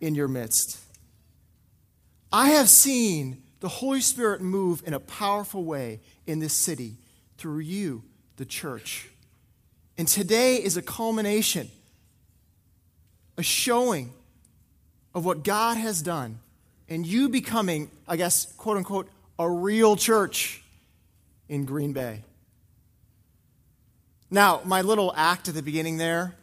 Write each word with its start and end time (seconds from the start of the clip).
in 0.00 0.14
your 0.14 0.26
midst. 0.26 0.80
I 2.32 2.48
have 2.52 2.70
seen 2.70 3.42
the 3.60 3.68
Holy 3.68 4.00
Spirit 4.00 4.40
move 4.40 4.82
in 4.86 4.94
a 4.94 5.00
powerful 5.00 5.64
way 5.64 6.00
in 6.26 6.38
this 6.38 6.54
city 6.54 6.94
through 7.36 7.58
you, 7.58 8.04
the 8.36 8.46
church. 8.46 9.10
And 9.98 10.08
today 10.08 10.54
is 10.54 10.78
a 10.78 10.82
culmination, 10.82 11.68
a 13.36 13.42
showing 13.42 14.14
of 15.14 15.26
what 15.26 15.44
God 15.44 15.76
has 15.76 16.00
done, 16.00 16.38
and 16.88 17.06
you 17.06 17.28
becoming, 17.28 17.90
I 18.08 18.16
guess, 18.16 18.50
quote 18.52 18.78
unquote, 18.78 19.10
a 19.38 19.46
real 19.46 19.94
church 19.94 20.62
in 21.50 21.66
Green 21.66 21.92
Bay. 21.92 22.22
Now, 24.30 24.60
my 24.64 24.82
little 24.82 25.12
act 25.16 25.48
at 25.48 25.54
the 25.54 25.62
beginning 25.62 25.96
there, 25.96 26.34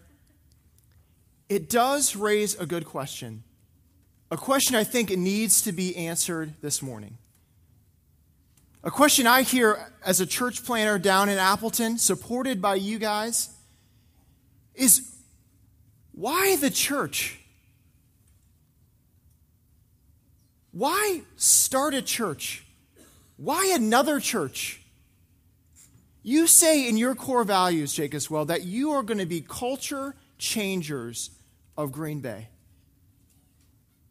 it 1.50 1.70
does 1.70 2.16
raise 2.16 2.56
a 2.56 2.66
good 2.66 2.86
question. 2.86 3.44
A 4.32 4.38
question 4.38 4.76
I 4.76 4.84
think 4.84 5.12
needs 5.12 5.62
to 5.62 5.72
be 5.72 5.96
answered 5.96 6.54
this 6.62 6.82
morning. 6.82 7.18
A 8.84 8.92
question 8.92 9.28
I 9.28 9.44
hear 9.44 9.92
as 10.04 10.20
a 10.20 10.26
church 10.26 10.64
planter 10.64 10.98
down 10.98 11.30
in 11.30 11.38
Appleton, 11.38 11.98
supported 11.98 12.62
by 12.62 12.76
you 12.76 13.00
guys, 13.00 13.50
is 14.74 15.12
why 16.12 16.56
the 16.56 16.70
church? 16.70 17.40
Why 20.72 21.22
start 21.36 21.94
a 21.94 22.02
church? 22.02 22.66
Why 23.38 23.72
another 23.74 24.20
church? 24.20 24.82
You 26.28 26.48
say 26.48 26.90
in 26.90 26.98
your 26.98 27.14
core 27.14 27.44
values, 27.44 27.94
Jacob's 27.94 28.32
Well, 28.32 28.46
that 28.46 28.64
you 28.64 28.94
are 28.94 29.04
going 29.04 29.20
to 29.20 29.28
be 29.28 29.42
culture 29.42 30.16
changers 30.40 31.30
of 31.78 31.92
Green 31.92 32.20
Bay. 32.20 32.48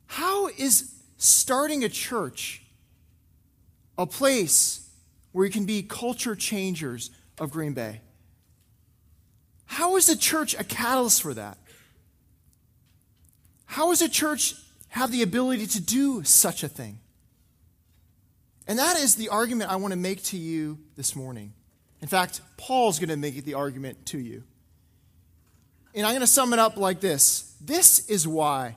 How 0.06 0.46
is 0.46 0.94
starting 1.16 1.82
a 1.82 1.88
church 1.88 2.62
a 3.98 4.06
place 4.06 4.88
where 5.32 5.44
you 5.44 5.50
can 5.50 5.64
be 5.64 5.82
culture 5.82 6.36
changers 6.36 7.10
of 7.36 7.50
Green 7.50 7.72
Bay? 7.72 8.00
How 9.66 9.96
is 9.96 10.06
the 10.06 10.14
church 10.14 10.54
a 10.56 10.62
catalyst 10.62 11.20
for 11.20 11.34
that? 11.34 11.58
How 13.64 13.88
does 13.88 14.02
a 14.02 14.08
church 14.08 14.54
have 14.90 15.10
the 15.10 15.22
ability 15.22 15.66
to 15.66 15.80
do 15.80 16.22
such 16.22 16.62
a 16.62 16.68
thing? 16.68 17.00
And 18.68 18.78
that 18.78 18.98
is 18.98 19.16
the 19.16 19.30
argument 19.30 19.72
I 19.72 19.76
want 19.76 19.90
to 19.90 19.98
make 19.98 20.22
to 20.26 20.36
you 20.36 20.78
this 20.94 21.16
morning. 21.16 21.54
In 22.04 22.08
fact, 22.08 22.42
Paul's 22.58 22.98
going 22.98 23.08
to 23.08 23.16
make 23.16 23.42
the 23.44 23.54
argument 23.54 24.04
to 24.08 24.18
you. 24.18 24.42
And 25.94 26.04
I'm 26.04 26.12
going 26.12 26.20
to 26.20 26.26
sum 26.26 26.52
it 26.52 26.58
up 26.58 26.76
like 26.76 27.00
this 27.00 27.56
This 27.62 28.06
is 28.10 28.28
why 28.28 28.76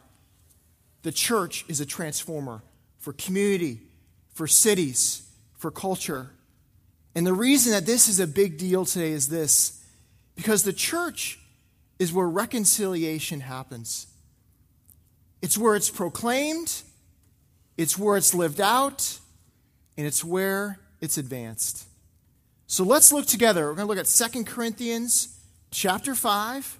the 1.02 1.12
church 1.12 1.66
is 1.68 1.82
a 1.82 1.86
transformer 1.86 2.64
for 3.00 3.12
community, 3.12 3.82
for 4.32 4.48
cities, 4.48 5.30
for 5.58 5.72
culture. 5.72 6.30
And 7.16 7.28
the 7.28 7.34
reason 7.34 7.74
that 7.74 7.86
this 7.86 8.08
is 8.08 8.22
a 8.22 8.28
big 8.28 8.58
deal 8.58 8.86
today 8.86 9.12
is 9.12 9.28
this 9.28 9.84
because 10.38 10.64
the 10.64 10.72
church 10.72 11.38
is 12.00 12.14
where 12.14 12.30
reconciliation 12.30 13.42
happens. 13.42 14.08
It's 15.42 15.58
where 15.58 15.76
it's 15.76 15.90
proclaimed, 15.90 16.82
it's 17.76 17.98
where 17.98 18.16
it's 18.16 18.34
lived 18.34 18.62
out, 18.62 19.20
and 19.98 20.08
it's 20.08 20.24
where 20.24 20.80
it's 21.02 21.18
advanced. 21.18 21.87
So 22.70 22.84
let's 22.84 23.14
look 23.14 23.26
together. 23.26 23.68
We're 23.68 23.76
going 23.76 23.88
to 23.88 23.96
look 23.96 23.98
at 23.98 24.32
2 24.32 24.44
Corinthians 24.44 25.40
chapter 25.72 26.14
5. 26.14 26.80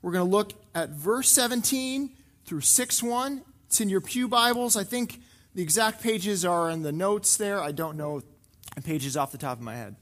We're 0.00 0.12
going 0.12 0.24
to 0.24 0.30
look 0.30 0.54
at 0.74 0.88
verse 0.88 1.30
17 1.30 2.10
through 2.46 2.62
6 2.62 3.02
1. 3.02 3.42
It's 3.66 3.80
in 3.82 3.90
your 3.90 4.00
Pew 4.00 4.28
Bibles. 4.28 4.78
I 4.78 4.84
think 4.84 5.20
the 5.54 5.62
exact 5.62 6.02
pages 6.02 6.46
are 6.46 6.70
in 6.70 6.82
the 6.82 6.92
notes 6.92 7.36
there. 7.36 7.60
I 7.60 7.72
don't 7.72 7.98
know 7.98 8.22
the 8.74 8.80
pages 8.80 9.14
off 9.14 9.30
the 9.30 9.36
top 9.36 9.58
of 9.58 9.62
my 9.62 9.74
head. 9.74 9.96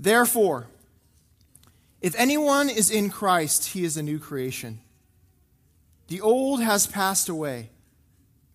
Therefore, 0.00 0.68
if 2.00 2.14
anyone 2.16 2.70
is 2.70 2.90
in 2.90 3.10
Christ, 3.10 3.72
he 3.72 3.84
is 3.84 3.98
a 3.98 4.02
new 4.02 4.18
creation. 4.18 4.80
The 6.06 6.22
old 6.22 6.62
has 6.62 6.86
passed 6.86 7.28
away. 7.28 7.70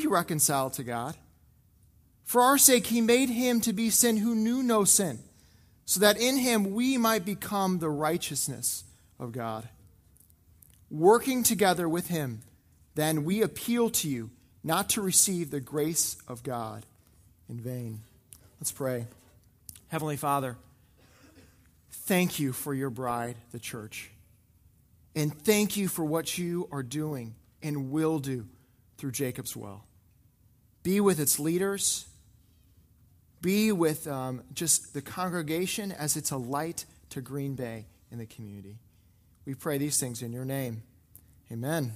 be 0.00 0.06
reconciled 0.06 0.74
to 0.74 0.84
God. 0.84 1.16
For 2.24 2.40
our 2.40 2.58
sake, 2.58 2.86
he 2.86 3.00
made 3.00 3.28
him 3.28 3.60
to 3.62 3.72
be 3.72 3.90
sin 3.90 4.16
who 4.16 4.34
knew 4.34 4.62
no 4.62 4.84
sin, 4.84 5.20
so 5.84 6.00
that 6.00 6.18
in 6.18 6.36
him 6.36 6.72
we 6.72 6.98
might 6.98 7.24
become 7.24 7.78
the 7.78 7.88
righteousness 7.88 8.84
of 9.18 9.32
God. 9.32 9.68
Working 10.90 11.42
together 11.42 11.88
with 11.88 12.08
him, 12.08 12.42
then 12.94 13.24
we 13.24 13.42
appeal 13.42 13.90
to 13.90 14.08
you 14.08 14.30
not 14.64 14.88
to 14.90 15.00
receive 15.00 15.50
the 15.50 15.60
grace 15.60 16.16
of 16.26 16.42
God 16.42 16.84
in 17.48 17.60
vain. 17.60 18.00
Let's 18.60 18.72
pray. 18.72 19.06
Heavenly 19.88 20.16
Father, 20.16 20.56
thank 21.90 22.40
you 22.40 22.52
for 22.52 22.74
your 22.74 22.90
bride, 22.90 23.36
the 23.52 23.60
church. 23.60 24.10
And 25.14 25.32
thank 25.32 25.76
you 25.76 25.88
for 25.88 26.04
what 26.04 26.36
you 26.36 26.68
are 26.72 26.82
doing 26.82 27.36
and 27.62 27.90
will 27.90 28.18
do 28.18 28.46
through 28.98 29.12
Jacob's 29.12 29.56
Well. 29.56 29.85
Be 30.86 31.00
with 31.00 31.18
its 31.18 31.40
leaders, 31.40 32.06
be 33.42 33.72
with 33.72 34.06
um, 34.06 34.44
just 34.54 34.94
the 34.94 35.02
congregation 35.02 35.90
as 35.90 36.16
it's 36.16 36.30
a 36.30 36.36
light 36.36 36.84
to 37.10 37.20
Green 37.20 37.56
Bay 37.56 37.86
in 38.12 38.18
the 38.18 38.24
community. 38.24 38.76
We 39.44 39.54
pray 39.54 39.78
these 39.78 39.98
things 39.98 40.22
in 40.22 40.32
your 40.32 40.44
name. 40.44 40.84
Amen. 41.50 41.92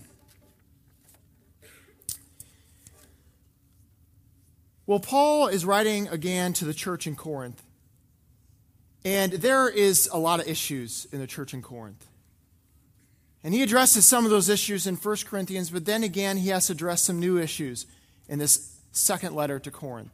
Well, 4.87 4.99
Paul 4.99 5.47
is 5.47 5.65
writing 5.65 6.09
again 6.09 6.53
to 6.55 6.65
the 6.65 6.75
church 6.75 7.07
in 7.07 7.15
Corinth. 7.15 7.63
And 9.05 9.35
there 9.35 9.69
is 9.69 10.11
a 10.13 10.19
lot 10.19 10.41
of 10.41 10.49
issues 10.49 11.07
in 11.13 11.21
the 11.21 11.29
church 11.29 11.55
in 11.55 11.63
Corinth. 11.63 12.09
And 13.45 13.55
he 13.55 13.63
addresses 13.63 14.05
some 14.05 14.25
of 14.25 14.33
those 14.33 14.49
issues 14.49 14.89
in 14.89 14.97
1 14.97 15.17
Corinthians, 15.27 15.71
but 15.71 15.85
then 15.85 16.03
again, 16.03 16.39
he 16.39 16.49
has 16.49 16.67
to 16.67 16.73
address 16.73 17.03
some 17.03 17.21
new 17.21 17.39
issues 17.39 17.87
in 18.29 18.41
this 18.41 18.80
second 18.93 19.35
letter 19.35 19.59
to 19.59 19.71
Corinth. 19.71 20.13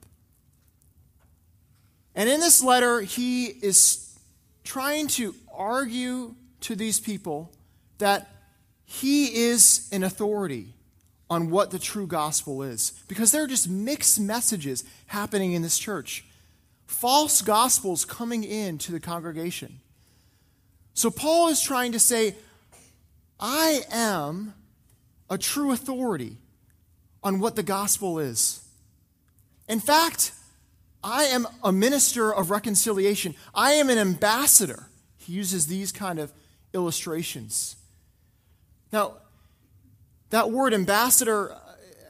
And 2.14 2.28
in 2.28 2.40
this 2.40 2.62
letter, 2.62 3.00
he 3.00 3.46
is 3.46 4.18
trying 4.64 5.06
to 5.08 5.34
argue 5.54 6.34
to 6.62 6.74
these 6.74 6.98
people 6.98 7.52
that 7.98 8.30
he 8.84 9.26
is 9.48 9.88
an 9.92 10.02
authority 10.02 10.72
on 11.28 11.50
what 11.50 11.70
the 11.70 11.78
true 11.78 12.06
gospel 12.06 12.62
is. 12.62 12.92
Because 13.08 13.32
there 13.32 13.42
are 13.42 13.48
just 13.48 13.68
mixed 13.68 14.18
messages 14.18 14.84
happening 15.06 15.52
in 15.52 15.62
this 15.62 15.78
church, 15.78 16.24
false 16.86 17.42
gospels 17.42 18.04
coming 18.04 18.44
into 18.44 18.92
the 18.92 19.00
congregation. 19.00 19.80
So 20.94 21.10
Paul 21.10 21.48
is 21.48 21.60
trying 21.60 21.92
to 21.92 21.98
say, 21.98 22.34
I 23.38 23.80
am 23.90 24.54
a 25.28 25.36
true 25.36 25.72
authority 25.72 26.36
on 27.22 27.40
what 27.40 27.56
the 27.56 27.62
gospel 27.62 28.18
is. 28.18 28.65
In 29.68 29.80
fact, 29.80 30.32
I 31.02 31.24
am 31.24 31.46
a 31.62 31.72
minister 31.72 32.32
of 32.32 32.50
reconciliation. 32.50 33.34
I 33.54 33.72
am 33.72 33.90
an 33.90 33.98
ambassador. 33.98 34.88
He 35.16 35.32
uses 35.32 35.66
these 35.66 35.92
kind 35.92 36.18
of 36.18 36.32
illustrations. 36.72 37.76
Now, 38.92 39.14
that 40.30 40.50
word 40.50 40.74
ambassador 40.74 41.56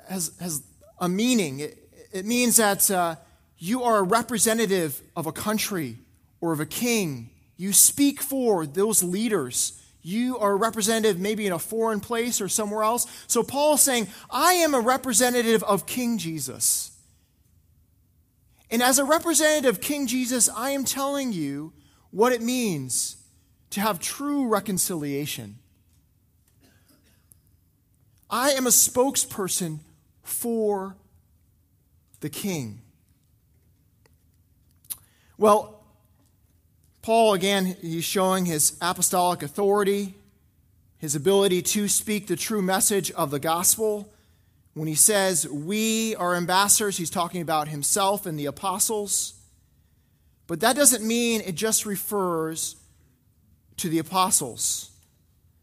has, 0.08 0.32
has 0.40 0.62
a 0.98 1.08
meaning. 1.08 1.60
It, 1.60 1.78
it 2.12 2.24
means 2.24 2.56
that 2.56 2.90
uh, 2.90 3.16
you 3.58 3.82
are 3.82 3.98
a 3.98 4.02
representative 4.02 5.00
of 5.14 5.26
a 5.26 5.32
country 5.32 5.98
or 6.40 6.52
of 6.52 6.60
a 6.60 6.66
king. 6.66 7.30
You 7.56 7.72
speak 7.72 8.20
for 8.20 8.66
those 8.66 9.02
leaders 9.02 9.80
you 10.06 10.38
are 10.38 10.52
a 10.52 10.56
representative 10.56 11.18
maybe 11.18 11.48
in 11.48 11.52
a 11.52 11.58
foreign 11.58 11.98
place 11.98 12.40
or 12.40 12.48
somewhere 12.48 12.84
else. 12.84 13.08
So 13.26 13.42
Paul 13.42 13.74
is 13.74 13.80
saying, 13.80 14.06
I 14.30 14.52
am 14.52 14.72
a 14.72 14.78
representative 14.78 15.64
of 15.64 15.84
King 15.84 16.16
Jesus. 16.16 16.95
And 18.70 18.82
as 18.82 18.98
a 18.98 19.04
representative 19.04 19.76
of 19.76 19.80
King 19.80 20.06
Jesus, 20.06 20.48
I 20.48 20.70
am 20.70 20.84
telling 20.84 21.32
you 21.32 21.72
what 22.10 22.32
it 22.32 22.42
means 22.42 23.16
to 23.70 23.80
have 23.80 24.00
true 24.00 24.48
reconciliation. 24.48 25.58
I 28.28 28.50
am 28.50 28.66
a 28.66 28.70
spokesperson 28.70 29.78
for 30.22 30.96
the 32.20 32.28
king. 32.28 32.80
Well, 35.38 35.84
Paul, 37.02 37.34
again, 37.34 37.76
he's 37.80 38.04
showing 38.04 38.46
his 38.46 38.76
apostolic 38.80 39.42
authority, 39.42 40.14
his 40.98 41.14
ability 41.14 41.62
to 41.62 41.86
speak 41.86 42.26
the 42.26 42.34
true 42.34 42.62
message 42.62 43.12
of 43.12 43.30
the 43.30 43.38
gospel. 43.38 44.12
When 44.76 44.88
he 44.88 44.94
says, 44.94 45.48
We 45.48 46.14
are 46.16 46.34
ambassadors, 46.34 46.98
he's 46.98 47.08
talking 47.08 47.40
about 47.40 47.68
himself 47.68 48.26
and 48.26 48.38
the 48.38 48.44
apostles. 48.44 49.32
But 50.46 50.60
that 50.60 50.76
doesn't 50.76 51.02
mean 51.02 51.40
it 51.40 51.54
just 51.54 51.86
refers 51.86 52.76
to 53.78 53.88
the 53.88 53.98
apostles. 53.98 54.90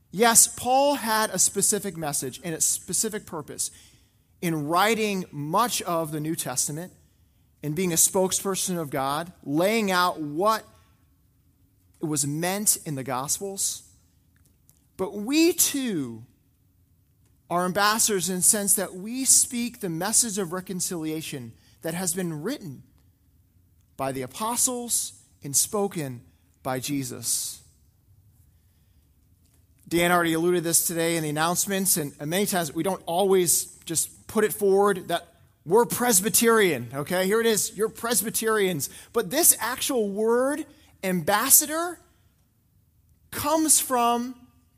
Yes, 0.09 0.47
Paul 0.47 0.95
had 0.95 1.29
a 1.29 1.37
specific 1.37 1.95
message 1.95 2.41
and 2.43 2.55
a 2.55 2.59
specific 2.59 3.27
purpose 3.27 3.69
in 4.41 4.67
writing 4.67 5.25
much 5.31 5.83
of 5.83 6.11
the 6.11 6.19
New 6.19 6.35
Testament 6.35 6.91
and 7.61 7.75
being 7.75 7.93
a 7.93 7.97
spokesperson 7.97 8.79
of 8.79 8.89
God, 8.89 9.31
laying 9.43 9.91
out 9.91 10.21
what 10.21 10.63
was 12.01 12.25
meant 12.25 12.79
in 12.83 12.95
the 12.95 13.03
Gospels. 13.03 13.83
But 14.97 15.13
we 15.13 15.53
too 15.53 16.23
are 17.53 17.65
ambassadors 17.65 18.29
in 18.29 18.37
the 18.37 18.41
sense 18.41 18.73
that 18.73 18.95
we 18.95 19.23
speak 19.23 19.79
the 19.79 19.87
message 19.87 20.39
of 20.39 20.51
reconciliation 20.51 21.53
that 21.83 21.93
has 21.93 22.11
been 22.15 22.41
written 22.41 22.81
by 23.95 24.11
the 24.11 24.23
apostles 24.23 25.13
and 25.43 25.55
spoken 25.55 26.21
by 26.63 26.79
Jesus. 26.79 27.61
Dan 29.87 30.11
already 30.11 30.33
alluded 30.33 30.63
this 30.63 30.87
today 30.87 31.15
in 31.15 31.21
the 31.21 31.29
announcements, 31.29 31.95
and 31.95 32.19
many 32.25 32.47
times 32.47 32.73
we 32.73 32.81
don't 32.81 33.03
always 33.05 33.65
just 33.85 34.25
put 34.25 34.43
it 34.43 34.51
forward 34.51 35.09
that 35.09 35.27
we're 35.63 35.85
Presbyterian, 35.85 36.89
okay? 36.91 37.27
Here 37.27 37.39
it 37.39 37.45
is, 37.45 37.77
you're 37.77 37.87
Presbyterians. 37.87 38.89
But 39.13 39.29
this 39.29 39.55
actual 39.59 40.09
word 40.09 40.65
ambassador 41.03 41.99
comes 43.29 43.79
from 43.79 44.33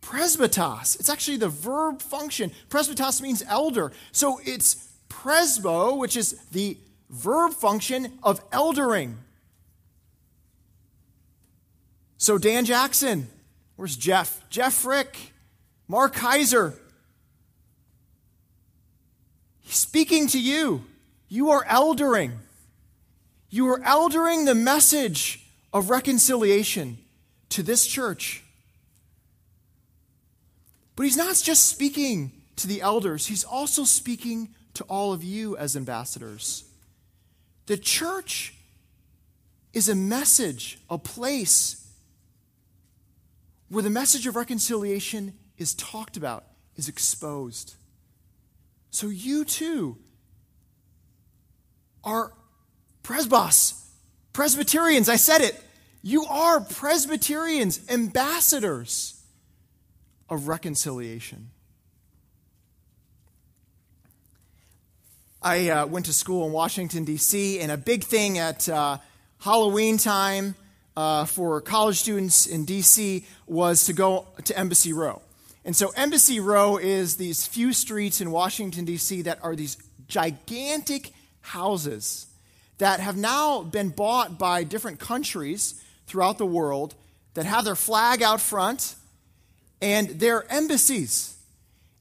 presbytos. 0.06 1.00
It's 1.00 1.10
actually 1.10 1.38
the 1.38 1.50
verb 1.50 2.02
function. 2.02 2.52
Presbytos 2.70 3.22
means 3.22 3.44
elder. 3.48 3.92
So 4.12 4.40
it's 4.46 4.88
presbo, 5.10 5.98
which 5.98 6.16
is 6.16 6.40
the 6.52 6.78
verb 7.10 7.54
function 7.54 8.20
of 8.22 8.48
eldering. 8.52 9.16
So 12.18 12.38
Dan 12.38 12.66
Jackson, 12.66 13.30
where's 13.76 13.98
Jeff? 13.98 14.48
Jeff 14.50 14.74
Frick, 14.74 15.34
Mark 15.88 16.14
Kaiser. 16.14 16.76
He's 19.62 19.76
speaking 19.76 20.28
to 20.28 20.40
you. 20.40 20.86
You 21.28 21.50
are 21.50 21.66
eldering. 21.66 22.34
You 23.50 23.68
are 23.70 23.80
eldering 23.80 24.46
the 24.46 24.56
message 24.56 25.48
of 25.74 25.90
reconciliation 25.90 27.00
to 27.50 27.64
this 27.64 27.88
church. 27.88 28.45
But 30.96 31.04
he's 31.04 31.18
not 31.18 31.36
just 31.36 31.68
speaking 31.68 32.32
to 32.58 32.68
the 32.68 32.82
elders, 32.82 33.28
he's 33.28 33.44
also 33.44 33.84
speaking 33.84 34.50
to 34.76 34.84
all 34.86 35.14
of 35.14 35.24
you 35.24 35.58
as 35.58 35.76
ambassadors. 35.76 36.64
The 37.66 37.78
church 37.78 38.54
is 39.74 39.90
a 39.90 39.96
message, 39.96 40.80
a 40.90 40.98
place 40.98 41.86
where 43.70 43.84
the 43.84 43.90
message 43.90 44.28
of 44.28 44.36
reconciliation 44.36 45.34
is 45.58 45.74
talked 45.74 46.16
about, 46.16 46.46
is 46.78 46.88
exposed. 46.88 47.76
So 48.92 49.08
you 49.08 49.44
too 49.44 49.98
are 52.04 52.32
presbos, 53.04 53.82
Presbyterians. 54.32 55.10
I 55.10 55.16
said 55.16 55.42
it. 55.42 55.62
You 56.04 56.26
are 56.26 56.62
Presbyterians, 56.62 57.82
ambassadors 57.90 59.15
of 60.30 60.48
reconciliation. 60.48 61.50
I 65.42 65.70
uh, 65.70 65.86
went 65.86 66.08
to 66.08 66.14
school 66.14 66.48
in 66.48 66.52
Washington, 66.52 67.04
D.C., 67.04 67.60
and 67.60 67.72
a 67.72 67.78
big 67.78 68.04
thing 68.04 68.40
at 68.40 68.68
uh, 68.68 68.98
Halloween 69.40 69.98
time 69.98 70.56
uh, 70.98 71.26
for 71.26 71.62
college 71.62 72.00
students 72.00 72.48
in 72.48 72.66
D.C. 72.66 73.26
was 73.46 73.86
to 73.86 73.94
go 73.94 74.26
to 74.44 74.58
Embassy 74.58 74.92
Row. 74.92 75.22
And 75.64 75.76
so, 75.76 75.90
Embassy 75.96 76.40
Row 76.40 76.78
is 76.78 77.18
these 77.18 77.46
few 77.46 77.74
streets 77.74 78.22
in 78.22 78.32
Washington, 78.32 78.86
D.C., 78.86 79.22
that 79.24 79.38
are 79.44 79.56
these 79.56 79.78
gigantic 80.08 81.12
houses 81.42 82.28
that 82.80 83.00
have 83.00 83.16
now 83.18 83.62
been 83.62 83.90
bought 83.90 84.40
by 84.40 84.64
different 84.64 85.00
countries 85.00 85.82
throughout 86.08 86.38
the 86.38 86.46
world 86.46 86.96
that 87.36 87.46
have 87.46 87.66
their 87.66 87.76
flag 87.76 88.24
out 88.24 88.42
front 88.42 88.96
and 89.86 90.10
their 90.20 90.52
embassies. 90.52 91.38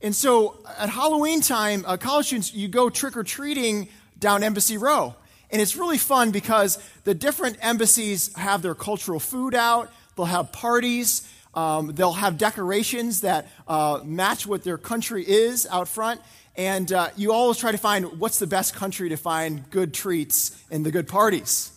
And 0.01 0.17
so 0.17 0.57
at 0.79 0.89
Halloween 0.89 1.43
time, 1.43 1.85
uh, 1.87 1.99
college 1.99 2.27
students, 2.27 2.55
you 2.55 2.67
go 2.67 2.89
trick 2.89 3.15
or 3.15 3.23
treating 3.23 3.89
down 4.19 4.43
Embassy 4.43 4.79
Row. 4.79 5.15
And 5.51 5.61
it's 5.61 5.77
really 5.77 5.99
fun 5.99 6.31
because 6.31 6.83
the 7.05 7.13
different 7.13 7.59
embassies 7.61 8.35
have 8.37 8.63
their 8.63 8.75
cultural 8.75 9.21
food 9.21 9.55
out, 9.55 9.93
they'll 10.17 10.25
have 10.25 10.51
parties, 10.51 11.31
um, 11.53 11.93
they'll 11.95 12.15
have 12.15 12.39
decorations 12.39 13.21
that 13.21 13.51
uh, 13.69 14.01
match 14.03 14.47
what 14.47 14.65
their 14.65 14.79
country 14.79 15.23
is 15.23 15.67
out 15.71 15.87
front. 15.87 16.23
And 16.57 16.91
uh, 16.91 17.11
you 17.17 17.35
always 17.35 17.59
try 17.59 17.71
to 17.71 17.79
find 17.79 18.19
what's 18.19 18.39
the 18.39 18.47
best 18.47 18.75
country 18.75 19.11
to 19.11 19.19
find 19.19 19.69
good 19.71 19.93
treats 19.93 20.59
and 20.71 20.87
the 20.87 20.91
good 20.91 21.07
parties. 21.07 21.71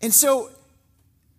And 0.00 0.14
so, 0.14 0.48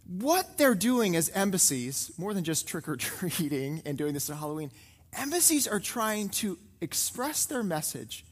what 0.08 0.58
they're 0.58 0.76
doing 0.76 1.16
as 1.16 1.30
embassies, 1.30 2.12
more 2.18 2.34
than 2.34 2.44
just 2.44 2.68
trick 2.68 2.88
or 2.88 2.96
treating 2.96 3.82
and 3.86 3.98
doing 3.98 4.14
this 4.14 4.30
at 4.30 4.38
Halloween, 4.38 4.72
embassies 5.18 5.68
are 5.68 5.80
trying 5.80 6.30
to 6.30 6.58
express 6.82 7.46
their 7.46 7.64
message 7.64 8.26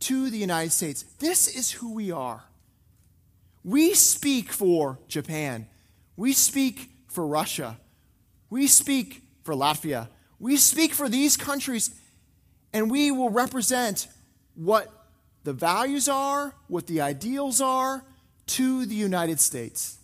to 0.00 0.30
the 0.30 0.38
United 0.38 0.70
States. 0.70 1.02
This 1.18 1.48
is 1.48 1.72
who 1.72 1.92
we 1.92 2.10
are. 2.10 2.44
We 3.64 3.94
speak 3.94 4.50
for 4.52 4.98
Japan. 5.08 5.66
We 6.16 6.32
speak 6.32 6.90
for 7.08 7.26
Russia. 7.26 7.78
We 8.48 8.66
speak 8.66 9.22
for 9.44 9.54
Latvia. 9.54 10.08
We 10.38 10.56
speak 10.56 10.94
for 10.94 11.08
these 11.08 11.36
countries, 11.36 11.90
and 12.72 12.90
we 12.90 13.10
will 13.10 13.30
represent 13.30 14.06
what 14.54 14.90
the 15.44 15.52
values 15.52 16.08
are, 16.08 16.54
what 16.68 16.86
the 16.86 17.02
ideals 17.02 17.60
are 17.60 18.04
to 18.46 18.86
the 18.86 18.94
United 18.94 19.40
States 19.40 19.99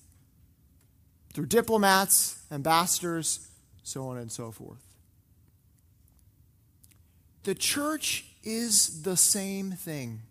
through 1.36 1.44
diplomats, 1.44 2.38
ambassadors, 2.50 3.46
so 3.82 4.08
on 4.08 4.16
and 4.16 4.32
so 4.32 4.50
forth. 4.50 4.80
The 7.42 7.54
church 7.54 8.24
is 8.42 9.02
the 9.02 9.18
same 9.18 9.72
thing. 9.72 10.22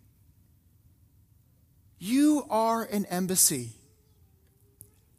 You 2.00 2.44
are 2.50 2.82
an 2.82 3.04
embassy. 3.04 3.68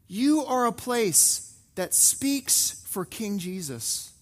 You 0.08 0.44
are 0.44 0.66
a 0.66 0.72
place 0.72 1.56
that 1.74 1.94
speaks 1.94 2.84
for 2.86 3.06
King 3.06 3.38
Jesus. 3.38 4.12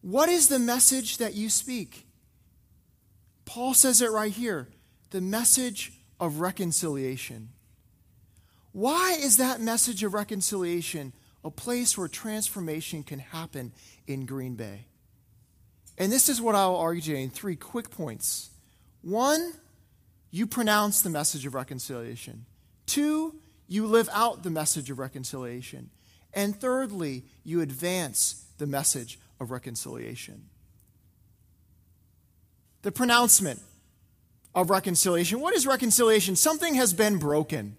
What 0.00 0.28
is 0.28 0.46
the 0.46 0.60
message 0.60 1.16
that 1.16 1.34
you 1.34 1.50
speak? 1.50 2.06
Paul 3.46 3.74
says 3.74 4.00
it 4.00 4.12
right 4.12 4.30
here 4.30 4.68
the 5.10 5.20
message 5.20 5.92
of 6.20 6.38
reconciliation. 6.38 7.48
Why 8.74 9.12
is 9.12 9.36
that 9.36 9.60
message 9.60 10.02
of 10.02 10.14
reconciliation 10.14 11.12
a 11.44 11.50
place 11.50 11.96
where 11.96 12.08
transformation 12.08 13.04
can 13.04 13.20
happen 13.20 13.70
in 14.08 14.26
Green 14.26 14.56
Bay? 14.56 14.86
And 15.96 16.10
this 16.10 16.28
is 16.28 16.42
what 16.42 16.56
I'll 16.56 16.74
argue 16.74 17.14
in 17.14 17.30
three 17.30 17.54
quick 17.54 17.88
points. 17.88 18.50
One, 19.00 19.52
you 20.32 20.48
pronounce 20.48 21.02
the 21.02 21.10
message 21.10 21.46
of 21.46 21.54
reconciliation. 21.54 22.46
Two, 22.84 23.36
you 23.68 23.86
live 23.86 24.08
out 24.12 24.42
the 24.42 24.50
message 24.50 24.90
of 24.90 24.98
reconciliation. 24.98 25.90
And 26.32 26.60
thirdly, 26.60 27.22
you 27.44 27.60
advance 27.60 28.44
the 28.58 28.66
message 28.66 29.20
of 29.38 29.52
reconciliation. 29.52 30.46
The 32.82 32.90
pronouncement 32.90 33.60
of 34.52 34.68
reconciliation. 34.68 35.38
What 35.38 35.54
is 35.54 35.64
reconciliation? 35.64 36.34
Something 36.34 36.74
has 36.74 36.92
been 36.92 37.18
broken. 37.18 37.76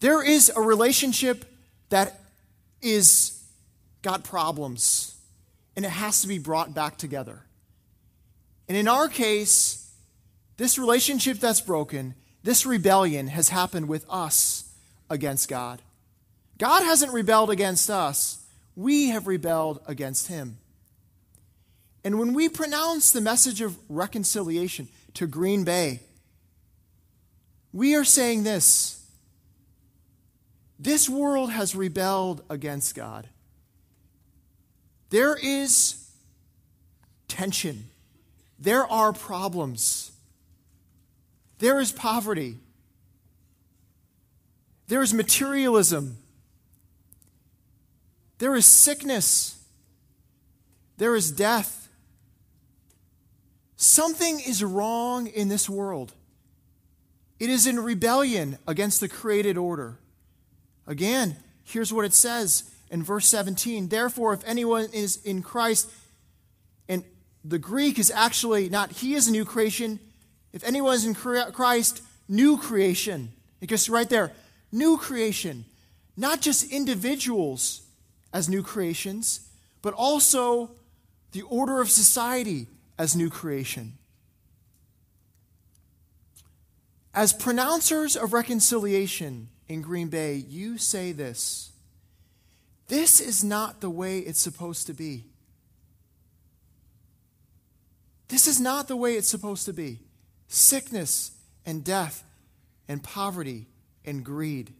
There 0.00 0.22
is 0.22 0.50
a 0.54 0.60
relationship 0.60 1.44
that 1.88 2.20
is 2.82 3.42
got 4.02 4.24
problems 4.24 5.16
and 5.74 5.84
it 5.84 5.90
has 5.90 6.22
to 6.22 6.28
be 6.28 6.38
brought 6.38 6.74
back 6.74 6.96
together. 6.96 7.42
And 8.68 8.76
in 8.76 8.88
our 8.88 9.08
case, 9.08 9.92
this 10.56 10.78
relationship 10.78 11.38
that's 11.38 11.60
broken, 11.60 12.14
this 12.42 12.64
rebellion 12.64 13.28
has 13.28 13.50
happened 13.50 13.88
with 13.88 14.06
us 14.08 14.72
against 15.10 15.48
God. 15.48 15.82
God 16.58 16.82
hasn't 16.82 17.12
rebelled 17.12 17.50
against 17.50 17.90
us, 17.90 18.42
we 18.74 19.08
have 19.08 19.26
rebelled 19.26 19.80
against 19.86 20.28
him. 20.28 20.58
And 22.04 22.18
when 22.18 22.34
we 22.34 22.48
pronounce 22.48 23.10
the 23.10 23.20
message 23.20 23.60
of 23.60 23.76
reconciliation 23.88 24.88
to 25.14 25.26
Green 25.26 25.64
Bay, 25.64 26.00
we 27.72 27.94
are 27.94 28.04
saying 28.04 28.44
this 28.44 29.05
this 30.78 31.08
world 31.08 31.50
has 31.50 31.74
rebelled 31.74 32.42
against 32.50 32.94
God. 32.94 33.28
There 35.10 35.36
is 35.36 36.10
tension, 37.28 37.86
there 38.58 38.86
are 38.86 39.12
problems. 39.12 40.12
There 41.58 41.80
is 41.80 41.90
poverty. 41.90 42.58
There 44.88 45.02
is 45.02 45.14
materialism. 45.14 46.18
There 48.38 48.54
is 48.54 48.66
sickness. 48.66 49.64
There 50.98 51.16
is 51.16 51.30
death. 51.30 51.88
Something 53.76 54.40
is 54.40 54.62
wrong 54.62 55.26
in 55.26 55.48
this 55.48 55.68
world. 55.68 56.12
It 57.38 57.50
is 57.50 57.66
in 57.66 57.80
rebellion 57.80 58.58
against 58.66 59.00
the 59.00 59.08
created 59.08 59.58
order. 59.58 59.98
Again, 60.86 61.36
here's 61.64 61.92
what 61.92 62.04
it 62.04 62.12
says 62.12 62.70
in 62.90 63.02
verse 63.02 63.26
17 63.26 63.88
Therefore, 63.88 64.32
if 64.32 64.42
anyone 64.46 64.88
is 64.92 65.16
in 65.24 65.42
Christ, 65.42 65.90
and 66.88 67.04
the 67.44 67.58
Greek 67.58 67.98
is 67.98 68.10
actually 68.10 68.68
not 68.68 68.92
he 68.92 69.14
is 69.14 69.28
a 69.28 69.32
new 69.32 69.44
creation, 69.44 69.98
if 70.52 70.64
anyone 70.64 70.94
is 70.94 71.04
in 71.04 71.14
Christ, 71.14 72.02
new 72.28 72.56
creation. 72.56 73.32
It 73.60 73.66
goes 73.66 73.88
right 73.88 74.08
there 74.08 74.32
new 74.72 74.96
creation. 74.96 75.64
Not 76.16 76.40
just 76.40 76.72
individuals 76.72 77.82
as 78.32 78.48
new 78.48 78.62
creations, 78.62 79.48
but 79.82 79.94
also 79.94 80.70
the 81.32 81.42
order 81.42 81.80
of 81.80 81.90
society 81.90 82.68
as 82.98 83.14
new 83.14 83.28
creation. 83.28 83.98
As 87.16 87.32
pronouncers 87.32 88.14
of 88.14 88.34
reconciliation 88.34 89.48
in 89.68 89.80
Green 89.80 90.08
Bay, 90.08 90.34
you 90.34 90.76
say 90.76 91.12
this 91.12 91.72
this 92.88 93.20
is 93.20 93.42
not 93.42 93.80
the 93.80 93.88
way 93.88 94.18
it's 94.18 94.40
supposed 94.40 94.86
to 94.86 94.92
be. 94.92 95.24
This 98.28 98.46
is 98.46 98.60
not 98.60 98.86
the 98.86 98.96
way 98.96 99.14
it's 99.14 99.30
supposed 99.30 99.64
to 99.64 99.72
be 99.72 100.00
sickness 100.48 101.32
and 101.64 101.82
death 101.82 102.22
and 102.86 103.02
poverty 103.02 103.66
and 104.04 104.22
greed. 104.22 104.74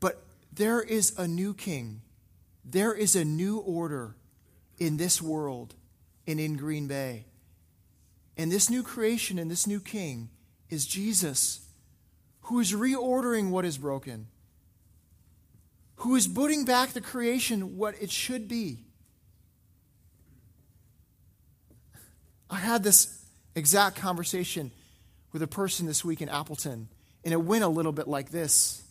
But 0.00 0.24
there 0.52 0.82
is 0.82 1.16
a 1.16 1.28
new 1.28 1.54
king. 1.54 2.00
There 2.64 2.92
is 2.92 3.14
a 3.14 3.24
new 3.24 3.58
order 3.58 4.16
in 4.78 4.96
this 4.96 5.22
world 5.22 5.74
and 6.26 6.40
in 6.40 6.56
Green 6.56 6.88
Bay. 6.88 7.26
And 8.36 8.50
this 8.50 8.70
new 8.70 8.82
creation 8.82 9.38
and 9.38 9.50
this 9.50 9.66
new 9.66 9.80
king 9.80 10.30
is 10.70 10.86
Jesus, 10.86 11.60
who 12.42 12.60
is 12.60 12.72
reordering 12.72 13.50
what 13.50 13.64
is 13.64 13.78
broken, 13.78 14.28
who 15.96 16.16
is 16.16 16.26
putting 16.26 16.64
back 16.64 16.90
the 16.90 17.00
creation 17.00 17.76
what 17.76 17.94
it 18.00 18.10
should 18.10 18.48
be. 18.48 18.84
I 22.48 22.56
had 22.56 22.82
this 22.82 23.22
exact 23.54 23.96
conversation 23.96 24.70
with 25.32 25.42
a 25.42 25.46
person 25.46 25.86
this 25.86 26.04
week 26.04 26.20
in 26.20 26.28
Appleton, 26.28 26.88
and 27.24 27.32
it 27.32 27.40
went 27.40 27.64
a 27.64 27.68
little 27.68 27.92
bit 27.92 28.08
like 28.08 28.30
this 28.30 28.82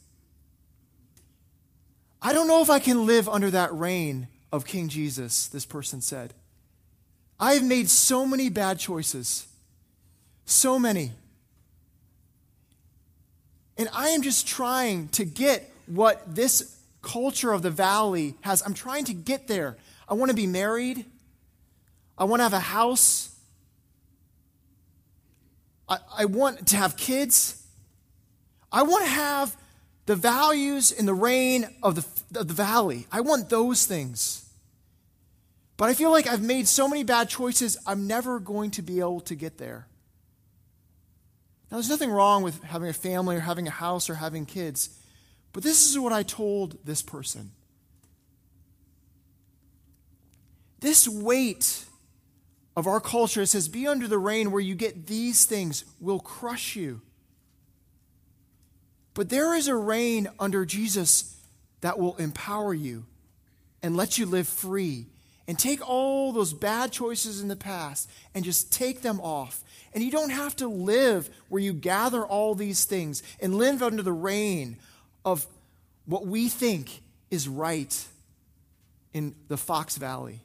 I 2.21 2.33
don't 2.33 2.47
know 2.47 2.61
if 2.61 2.69
I 2.69 2.77
can 2.77 3.07
live 3.07 3.27
under 3.27 3.49
that 3.49 3.73
reign 3.73 4.27
of 4.51 4.65
King 4.65 4.89
Jesus, 4.89 5.47
this 5.47 5.65
person 5.65 6.01
said. 6.01 6.35
I 7.41 7.55
have 7.55 7.63
made 7.63 7.89
so 7.89 8.27
many 8.27 8.49
bad 8.49 8.77
choices, 8.77 9.47
so 10.45 10.77
many. 10.77 11.11
And 13.79 13.89
I 13.91 14.09
am 14.09 14.21
just 14.21 14.47
trying 14.47 15.07
to 15.09 15.25
get 15.25 15.67
what 15.87 16.35
this 16.35 16.77
culture 17.01 17.51
of 17.51 17.63
the 17.63 17.71
valley 17.71 18.35
has. 18.41 18.61
I'm 18.63 18.75
trying 18.75 19.05
to 19.05 19.15
get 19.15 19.47
there. 19.47 19.75
I 20.07 20.13
want 20.13 20.29
to 20.29 20.35
be 20.35 20.45
married. 20.45 21.03
I 22.15 22.25
want 22.25 22.41
to 22.41 22.43
have 22.43 22.53
a 22.53 22.59
house. 22.59 23.35
I, 25.89 25.97
I 26.19 26.25
want 26.25 26.67
to 26.67 26.77
have 26.77 26.95
kids. 26.95 27.65
I 28.71 28.83
want 28.83 29.03
to 29.05 29.09
have 29.09 29.57
the 30.05 30.15
values 30.15 30.91
in 30.91 31.07
the 31.07 31.13
reign 31.15 31.67
of 31.81 31.95
the, 31.95 32.39
of 32.39 32.47
the 32.49 32.53
valley. 32.53 33.07
I 33.11 33.21
want 33.21 33.49
those 33.49 33.87
things. 33.87 34.40
But 35.81 35.89
I 35.89 35.95
feel 35.95 36.11
like 36.11 36.27
I've 36.27 36.43
made 36.43 36.67
so 36.67 36.87
many 36.87 37.03
bad 37.03 37.27
choices, 37.27 37.75
I'm 37.87 38.05
never 38.05 38.39
going 38.39 38.69
to 38.69 38.83
be 38.83 38.99
able 38.99 39.21
to 39.21 39.33
get 39.33 39.57
there. 39.57 39.87
Now, 41.71 41.77
there's 41.77 41.89
nothing 41.89 42.11
wrong 42.11 42.43
with 42.43 42.61
having 42.61 42.87
a 42.87 42.93
family 42.93 43.37
or 43.37 43.39
having 43.39 43.67
a 43.67 43.71
house 43.71 44.07
or 44.07 44.13
having 44.13 44.45
kids, 44.45 44.95
but 45.53 45.63
this 45.63 45.89
is 45.89 45.97
what 45.97 46.13
I 46.13 46.21
told 46.21 46.77
this 46.85 47.01
person. 47.01 47.49
This 50.81 51.07
weight 51.07 51.85
of 52.77 52.85
our 52.85 52.99
culture. 52.99 53.41
It 53.41 53.47
says, 53.47 53.67
Be 53.67 53.87
under 53.87 54.07
the 54.07 54.19
reign 54.19 54.51
where 54.51 54.61
you 54.61 54.75
get 54.75 55.07
these 55.07 55.45
things 55.45 55.83
will 55.99 56.19
crush 56.19 56.75
you. 56.75 57.01
But 59.15 59.29
there 59.29 59.55
is 59.55 59.67
a 59.67 59.75
reign 59.75 60.27
under 60.39 60.63
Jesus 60.63 61.41
that 61.79 61.97
will 61.97 62.17
empower 62.17 62.71
you 62.71 63.07
and 63.81 63.97
let 63.97 64.19
you 64.19 64.27
live 64.27 64.47
free 64.47 65.07
and 65.51 65.59
take 65.59 65.85
all 65.85 66.31
those 66.31 66.53
bad 66.53 66.93
choices 66.93 67.41
in 67.41 67.49
the 67.49 67.57
past 67.57 68.09
and 68.33 68.45
just 68.45 68.71
take 68.71 69.01
them 69.01 69.19
off. 69.19 69.65
And 69.93 70.01
you 70.01 70.09
don't 70.09 70.29
have 70.29 70.55
to 70.55 70.67
live 70.69 71.29
where 71.49 71.61
you 71.61 71.73
gather 71.73 72.25
all 72.25 72.55
these 72.55 72.85
things 72.85 73.21
and 73.41 73.55
live 73.55 73.83
under 73.83 74.01
the 74.01 74.13
reign 74.13 74.77
of 75.25 75.45
what 76.05 76.25
we 76.25 76.47
think 76.47 77.01
is 77.29 77.49
right 77.49 78.07
in 79.13 79.35
the 79.49 79.57
Fox 79.57 79.97
Valley. 79.97 80.39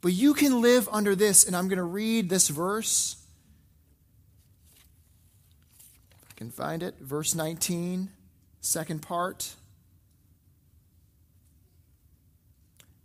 But 0.00 0.14
you 0.14 0.32
can 0.32 0.62
live 0.62 0.88
under 0.90 1.14
this, 1.14 1.46
and 1.46 1.54
I'm 1.54 1.68
going 1.68 1.76
to 1.76 1.82
read 1.82 2.30
this 2.30 2.48
verse. 2.48 3.16
If 6.22 6.30
I 6.30 6.34
can 6.36 6.50
find 6.50 6.82
it, 6.82 6.94
verse 7.02 7.34
19, 7.34 8.08
second 8.62 9.02
part. 9.02 9.56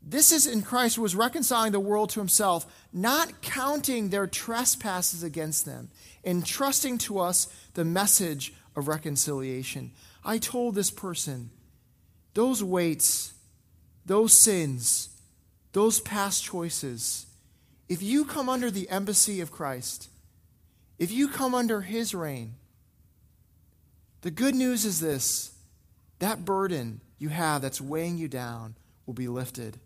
This 0.04 0.32
is 0.32 0.48
in 0.48 0.64
Christ 0.64 0.96
who 0.96 1.04
was 1.04 1.16
reconciling 1.16 1.72
the 1.72 1.80
world 1.80 2.10
to 2.12 2.20
himself, 2.20 2.66
not 2.92 3.42
counting 3.42 4.10
their 4.10 4.28
trespasses 4.28 5.22
against 5.22 5.66
them, 5.66 5.90
entrusting 6.24 6.98
to 7.00 7.20
us 7.20 7.48
the 7.76 7.86
message 7.86 8.54
of 8.76 8.88
reconciliation. 8.88 9.92
I 10.24 10.38
told 10.38 10.76
this 10.76 10.92
person, 10.92 11.52
those 12.34 12.64
weights, 12.64 13.34
those 14.06 14.36
sins, 14.38 15.10
those 15.74 16.00
past 16.00 16.44
choices, 16.44 17.28
if 17.88 18.02
you 18.02 18.26
come 18.26 18.50
under 18.50 18.72
the 18.72 18.90
embassy 18.90 19.42
of 19.42 19.52
Christ, 19.52 20.10
if 20.98 21.12
you 21.12 21.28
come 21.28 21.54
under 21.54 21.82
his 21.82 22.16
reign, 22.16 22.56
the 24.22 24.32
good 24.32 24.56
news 24.56 24.86
is 24.86 25.00
this 25.00 25.54
that 26.20 26.46
burden 26.46 27.02
you 27.18 27.30
have 27.30 27.62
that's 27.62 27.82
weighing 27.82 28.18
you 28.18 28.28
down 28.28 28.76
will 29.06 29.14
be 29.14 29.28
lifted. 29.28 29.80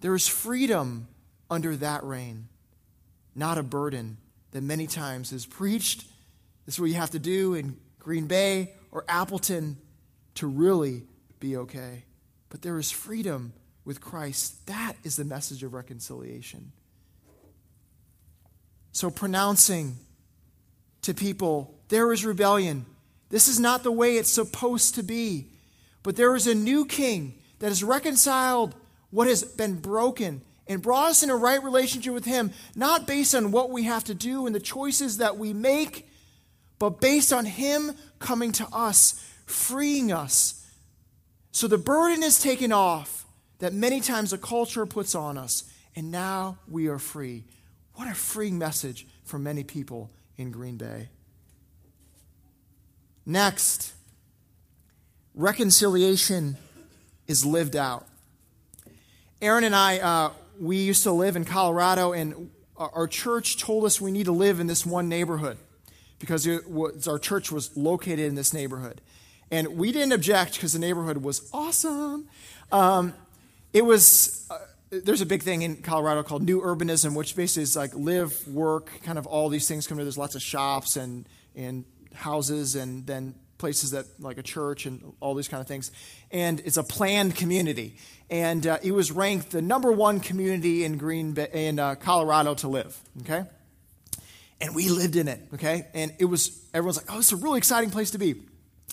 There 0.00 0.14
is 0.14 0.26
freedom 0.26 1.08
under 1.50 1.76
that 1.76 2.04
reign, 2.04 2.48
not 3.34 3.58
a 3.58 3.62
burden 3.62 4.16
that 4.52 4.62
many 4.62 4.86
times 4.86 5.32
is 5.32 5.46
preached. 5.46 6.04
This 6.66 6.76
is 6.76 6.80
what 6.80 6.90
you 6.90 6.96
have 6.96 7.10
to 7.10 7.18
do 7.18 7.54
in 7.54 7.76
Green 7.98 8.26
Bay 8.26 8.72
or 8.90 9.04
Appleton 9.08 9.76
to 10.36 10.46
really 10.46 11.02
be 11.38 11.56
okay. 11.56 12.04
But 12.48 12.62
there 12.62 12.78
is 12.78 12.90
freedom 12.90 13.52
with 13.84 14.00
Christ. 14.00 14.66
That 14.66 14.96
is 15.04 15.16
the 15.16 15.24
message 15.24 15.62
of 15.62 15.74
reconciliation. 15.74 16.72
So, 18.92 19.10
pronouncing 19.10 19.96
to 21.02 21.14
people, 21.14 21.78
there 21.88 22.12
is 22.12 22.24
rebellion. 22.24 22.86
This 23.28 23.46
is 23.46 23.60
not 23.60 23.82
the 23.82 23.92
way 23.92 24.16
it's 24.16 24.30
supposed 24.30 24.96
to 24.96 25.02
be. 25.02 25.46
But 26.02 26.16
there 26.16 26.34
is 26.34 26.46
a 26.46 26.54
new 26.54 26.84
king 26.86 27.34
that 27.60 27.70
is 27.70 27.84
reconciled 27.84 28.74
what 29.10 29.26
has 29.26 29.42
been 29.42 29.76
broken 29.76 30.42
and 30.66 30.82
brought 30.82 31.10
us 31.10 31.22
in 31.22 31.30
a 31.30 31.36
right 31.36 31.62
relationship 31.62 32.14
with 32.14 32.24
Him, 32.24 32.52
not 32.76 33.06
based 33.06 33.34
on 33.34 33.50
what 33.50 33.70
we 33.70 33.84
have 33.84 34.04
to 34.04 34.14
do 34.14 34.46
and 34.46 34.54
the 34.54 34.60
choices 34.60 35.18
that 35.18 35.36
we 35.36 35.52
make, 35.52 36.08
but 36.78 37.00
based 37.00 37.32
on 37.32 37.44
Him 37.44 37.92
coming 38.18 38.52
to 38.52 38.66
us, 38.72 39.24
freeing 39.46 40.12
us. 40.12 40.64
So 41.50 41.66
the 41.66 41.78
burden 41.78 42.22
is 42.22 42.40
taken 42.40 42.72
off 42.72 43.26
that 43.58 43.72
many 43.72 44.00
times 44.00 44.30
the 44.30 44.38
culture 44.38 44.86
puts 44.86 45.14
on 45.14 45.36
us, 45.36 45.64
and 45.96 46.10
now 46.10 46.58
we 46.68 46.86
are 46.86 46.98
free. 46.98 47.44
What 47.94 48.08
a 48.08 48.14
freeing 48.14 48.56
message 48.56 49.06
for 49.24 49.38
many 49.38 49.64
people 49.64 50.10
in 50.36 50.50
Green 50.52 50.76
Bay. 50.76 51.08
Next, 53.26 53.92
reconciliation 55.34 56.56
is 57.26 57.44
lived 57.44 57.76
out. 57.76 58.06
Aaron 59.42 59.64
and 59.64 59.74
I, 59.74 59.98
uh, 59.98 60.32
we 60.60 60.76
used 60.76 61.02
to 61.04 61.12
live 61.12 61.34
in 61.34 61.46
Colorado, 61.46 62.12
and 62.12 62.50
our 62.76 63.06
church 63.06 63.56
told 63.56 63.84
us 63.86 64.00
we 64.00 64.12
need 64.12 64.24
to 64.26 64.32
live 64.32 64.60
in 64.60 64.66
this 64.66 64.84
one 64.84 65.08
neighborhood 65.08 65.56
because 66.18 66.46
was, 66.66 67.08
our 67.08 67.18
church 67.18 67.50
was 67.50 67.74
located 67.76 68.20
in 68.20 68.34
this 68.34 68.52
neighborhood. 68.52 69.00
And 69.50 69.78
we 69.78 69.92
didn't 69.92 70.12
object 70.12 70.54
because 70.54 70.74
the 70.74 70.78
neighborhood 70.78 71.18
was 71.18 71.48
awesome. 71.52 72.28
Um, 72.70 73.14
it 73.72 73.84
was, 73.84 74.46
uh, 74.50 74.58
there's 74.90 75.22
a 75.22 75.26
big 75.26 75.42
thing 75.42 75.62
in 75.62 75.76
Colorado 75.76 76.22
called 76.22 76.42
new 76.42 76.60
urbanism, 76.60 77.16
which 77.16 77.34
basically 77.34 77.62
is 77.62 77.76
like 77.76 77.94
live, 77.94 78.46
work, 78.46 78.90
kind 79.02 79.18
of 79.18 79.26
all 79.26 79.48
these 79.48 79.66
things 79.66 79.86
come 79.86 79.96
together. 79.96 80.04
There's 80.04 80.18
lots 80.18 80.34
of 80.34 80.42
shops 80.42 80.96
and, 80.96 81.26
and 81.56 81.84
houses 82.14 82.76
and 82.76 83.06
then 83.06 83.34
places 83.60 83.92
that 83.92 84.06
like 84.18 84.38
a 84.38 84.42
church 84.42 84.86
and 84.86 85.12
all 85.20 85.34
these 85.34 85.46
kind 85.46 85.60
of 85.60 85.68
things. 85.68 85.92
And 86.32 86.60
it's 86.64 86.78
a 86.78 86.82
planned 86.82 87.36
community. 87.36 87.96
And 88.30 88.66
uh, 88.66 88.78
it 88.82 88.92
was 88.92 89.12
ranked 89.12 89.50
the 89.50 89.62
number 89.62 89.92
one 89.92 90.18
community 90.18 90.84
in 90.84 90.98
green 90.98 91.32
Bay, 91.32 91.48
in 91.52 91.78
uh, 91.78 91.94
colorado 91.94 92.54
to 92.54 92.68
live 92.68 92.98
okay? 93.22 93.44
And 94.60 94.74
we 94.74 94.88
lived 94.88 95.16
in 95.16 95.28
it 95.28 95.40
okay? 95.54 95.86
And 95.94 96.12
it 96.18 96.24
was 96.24 96.58
everyone's 96.74 96.96
like 96.96 97.06
oh 97.10 97.18
it's 97.18 97.32
a 97.32 97.36
really 97.36 97.58
exciting 97.58 97.90
place 97.90 98.12
to 98.12 98.18
be. 98.18 98.34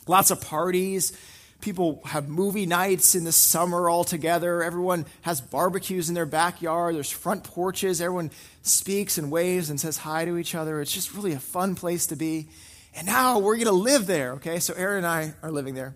Lots 0.08 0.30
of 0.32 0.42
parties. 0.42 1.18
People 1.60 2.02
have 2.06 2.30
movie 2.30 2.68
nights 2.68 3.16
in 3.16 3.24
the 3.24 3.32
summer 3.32 3.90
all 3.90 4.04
together. 4.04 4.62
Everyone 4.62 5.08
has 5.24 5.42
barbecues 5.42 6.08
in 6.08 6.14
their 6.14 6.28
backyard. 6.28 6.96
There's 6.96 7.10
front 7.10 7.44
porches. 7.44 8.00
Everyone 8.00 8.30
speaks 8.62 9.18
and 9.18 9.32
waves 9.32 9.72
and 9.72 9.80
says 9.80 9.98
hi 9.98 10.26
to 10.26 10.38
each 10.38 10.54
other. 10.54 10.82
It's 10.82 10.94
just 10.94 11.16
really 11.16 11.34
a 11.34 11.40
fun 11.40 11.74
place 11.74 12.06
to 12.08 12.16
be 12.16 12.50
and 12.98 13.06
now 13.06 13.38
we're 13.38 13.56
going 13.58 13.68
to 13.68 13.72
live 13.72 14.08
there, 14.08 14.34
okay? 14.34 14.58
So 14.60 14.74
Aaron 14.74 14.98
and 14.98 15.08
I 15.08 15.34
are 15.44 15.52
living 15.52 15.76
there. 15.76 15.96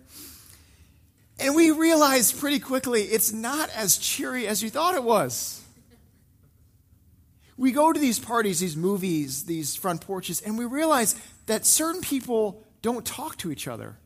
And 1.40 1.56
we 1.56 1.72
realized 1.72 2.38
pretty 2.38 2.60
quickly 2.60 3.02
it's 3.02 3.32
not 3.32 3.68
as 3.74 3.98
cheery 3.98 4.46
as 4.46 4.62
you 4.62 4.70
thought 4.70 4.94
it 4.94 5.02
was. 5.02 5.60
We 7.56 7.72
go 7.72 7.92
to 7.92 7.98
these 7.98 8.20
parties, 8.20 8.60
these 8.60 8.76
movies, 8.76 9.44
these 9.44 9.74
front 9.74 10.00
porches, 10.02 10.40
and 10.42 10.56
we 10.56 10.64
realize 10.64 11.16
that 11.46 11.66
certain 11.66 12.02
people 12.02 12.62
don't 12.82 13.04
talk 13.04 13.36
to 13.38 13.50
each 13.50 13.66
other. 13.66 13.96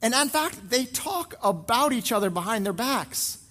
And 0.00 0.14
in 0.14 0.28
fact, 0.28 0.70
they 0.70 0.84
talk 0.84 1.34
about 1.42 1.92
each 1.92 2.12
other 2.12 2.30
behind 2.30 2.64
their 2.64 2.72
backs. 2.72 3.42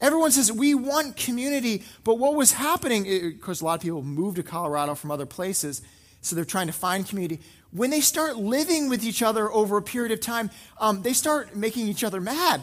Everyone 0.00 0.32
says 0.32 0.50
we 0.50 0.74
want 0.74 1.16
community, 1.16 1.84
but 2.02 2.14
what 2.18 2.34
was 2.34 2.52
happening, 2.52 3.06
eh, 3.06 3.10
eh, 3.10 3.28
because 3.30 3.60
a 3.60 3.64
lot 3.64 3.74
of 3.74 3.80
people 3.82 4.02
moved 4.02 4.36
to 4.36 4.42
Colorado 4.42 4.96
from 4.96 5.12
other 5.12 5.26
places, 5.26 5.82
so 6.20 6.36
they're 6.36 6.44
trying 6.44 6.66
to 6.66 6.72
find 6.72 7.08
community. 7.08 7.40
When 7.70 7.90
they 7.90 8.00
start 8.00 8.36
living 8.36 8.88
with 8.88 9.04
each 9.04 9.22
other 9.22 9.50
over 9.52 9.76
a 9.76 9.82
period 9.82 10.12
of 10.12 10.20
time, 10.20 10.50
um, 10.80 11.02
they 11.02 11.12
start 11.12 11.54
making 11.54 11.86
each 11.86 12.02
other 12.02 12.20
mad 12.20 12.62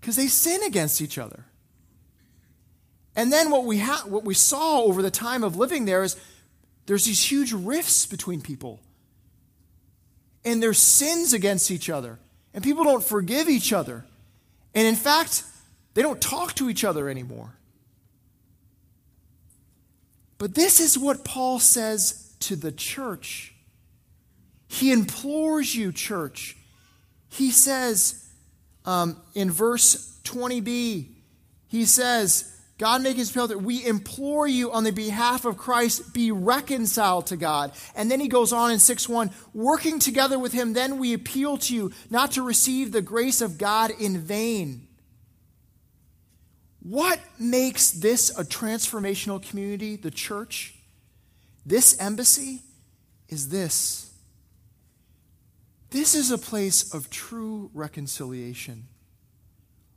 because 0.00 0.16
they 0.16 0.28
sin 0.28 0.62
against 0.62 1.02
each 1.02 1.18
other. 1.18 1.44
And 3.16 3.32
then 3.32 3.50
what 3.50 3.64
we, 3.64 3.78
ha- 3.78 4.04
what 4.06 4.24
we 4.24 4.34
saw 4.34 4.82
over 4.82 5.02
the 5.02 5.10
time 5.10 5.42
of 5.42 5.56
living 5.56 5.84
there 5.84 6.02
is 6.02 6.16
there's 6.86 7.04
these 7.04 7.30
huge 7.30 7.52
rifts 7.52 8.06
between 8.06 8.40
people. 8.40 8.80
And 10.44 10.62
there's 10.62 10.78
sins 10.78 11.32
against 11.32 11.70
each 11.70 11.90
other. 11.90 12.18
And 12.54 12.62
people 12.62 12.84
don't 12.84 13.02
forgive 13.02 13.48
each 13.48 13.72
other. 13.72 14.04
And 14.74 14.86
in 14.86 14.94
fact, 14.94 15.42
they 15.94 16.02
don't 16.02 16.20
talk 16.20 16.54
to 16.54 16.70
each 16.70 16.84
other 16.84 17.08
anymore. 17.08 17.54
But 20.38 20.54
this 20.54 20.78
is 20.78 20.98
what 20.98 21.24
Paul 21.24 21.58
says 21.58 22.25
to 22.46 22.56
the 22.56 22.72
church. 22.72 23.54
He 24.68 24.92
implores 24.92 25.74
you, 25.74 25.92
church. 25.92 26.56
He 27.28 27.50
says 27.50 28.28
um, 28.84 29.20
in 29.34 29.50
verse 29.50 30.18
20b, 30.24 31.08
he 31.68 31.84
says, 31.84 32.52
God 32.78 33.02
make 33.02 33.16
his 33.16 33.30
appeal 33.30 33.48
that 33.48 33.62
we 33.62 33.84
implore 33.84 34.46
you 34.46 34.70
on 34.70 34.84
the 34.84 34.92
behalf 34.92 35.44
of 35.44 35.56
Christ, 35.56 36.12
be 36.12 36.30
reconciled 36.30 37.26
to 37.28 37.36
God. 37.36 37.72
And 37.94 38.10
then 38.10 38.20
he 38.20 38.28
goes 38.28 38.52
on 38.52 38.70
in 38.70 38.78
6 38.78 39.08
1, 39.08 39.30
working 39.54 39.98
together 39.98 40.38
with 40.38 40.52
him, 40.52 40.74
then 40.74 40.98
we 40.98 41.14
appeal 41.14 41.56
to 41.58 41.74
you 41.74 41.92
not 42.10 42.32
to 42.32 42.42
receive 42.42 42.92
the 42.92 43.02
grace 43.02 43.40
of 43.40 43.56
God 43.58 43.90
in 43.98 44.18
vain. 44.18 44.86
What 46.80 47.18
makes 47.38 47.90
this 47.90 48.30
a 48.38 48.44
transformational 48.44 49.42
community, 49.42 49.96
the 49.96 50.10
church? 50.10 50.75
This 51.66 51.98
embassy 51.98 52.62
is 53.28 53.48
this. 53.48 54.12
This 55.90 56.14
is 56.14 56.30
a 56.30 56.38
place 56.38 56.94
of 56.94 57.10
true 57.10 57.70
reconciliation, 57.74 58.86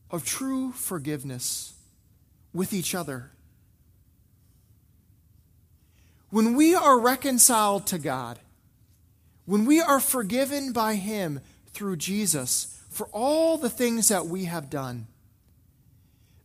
of 0.10 0.26
true 0.26 0.72
forgiveness 0.72 1.74
with 2.54 2.74
each 2.74 2.96
other. 2.96 3.30
When 6.32 6.56
we 6.56 6.74
are 6.74 7.00
reconciled 7.00 7.86
to 7.88 8.00
God, 8.00 8.40
when 9.46 9.66
we 9.66 9.80
are 9.80 10.00
forgiven 10.00 10.72
by 10.72 10.96
Him 10.96 11.40
through 11.74 11.98
Jesus 11.98 12.82
for 12.90 13.08
all 13.12 13.58
the 13.58 13.70
things 13.70 14.08
that 14.08 14.26
we 14.26 14.46
have 14.46 14.72
done, 14.72 15.06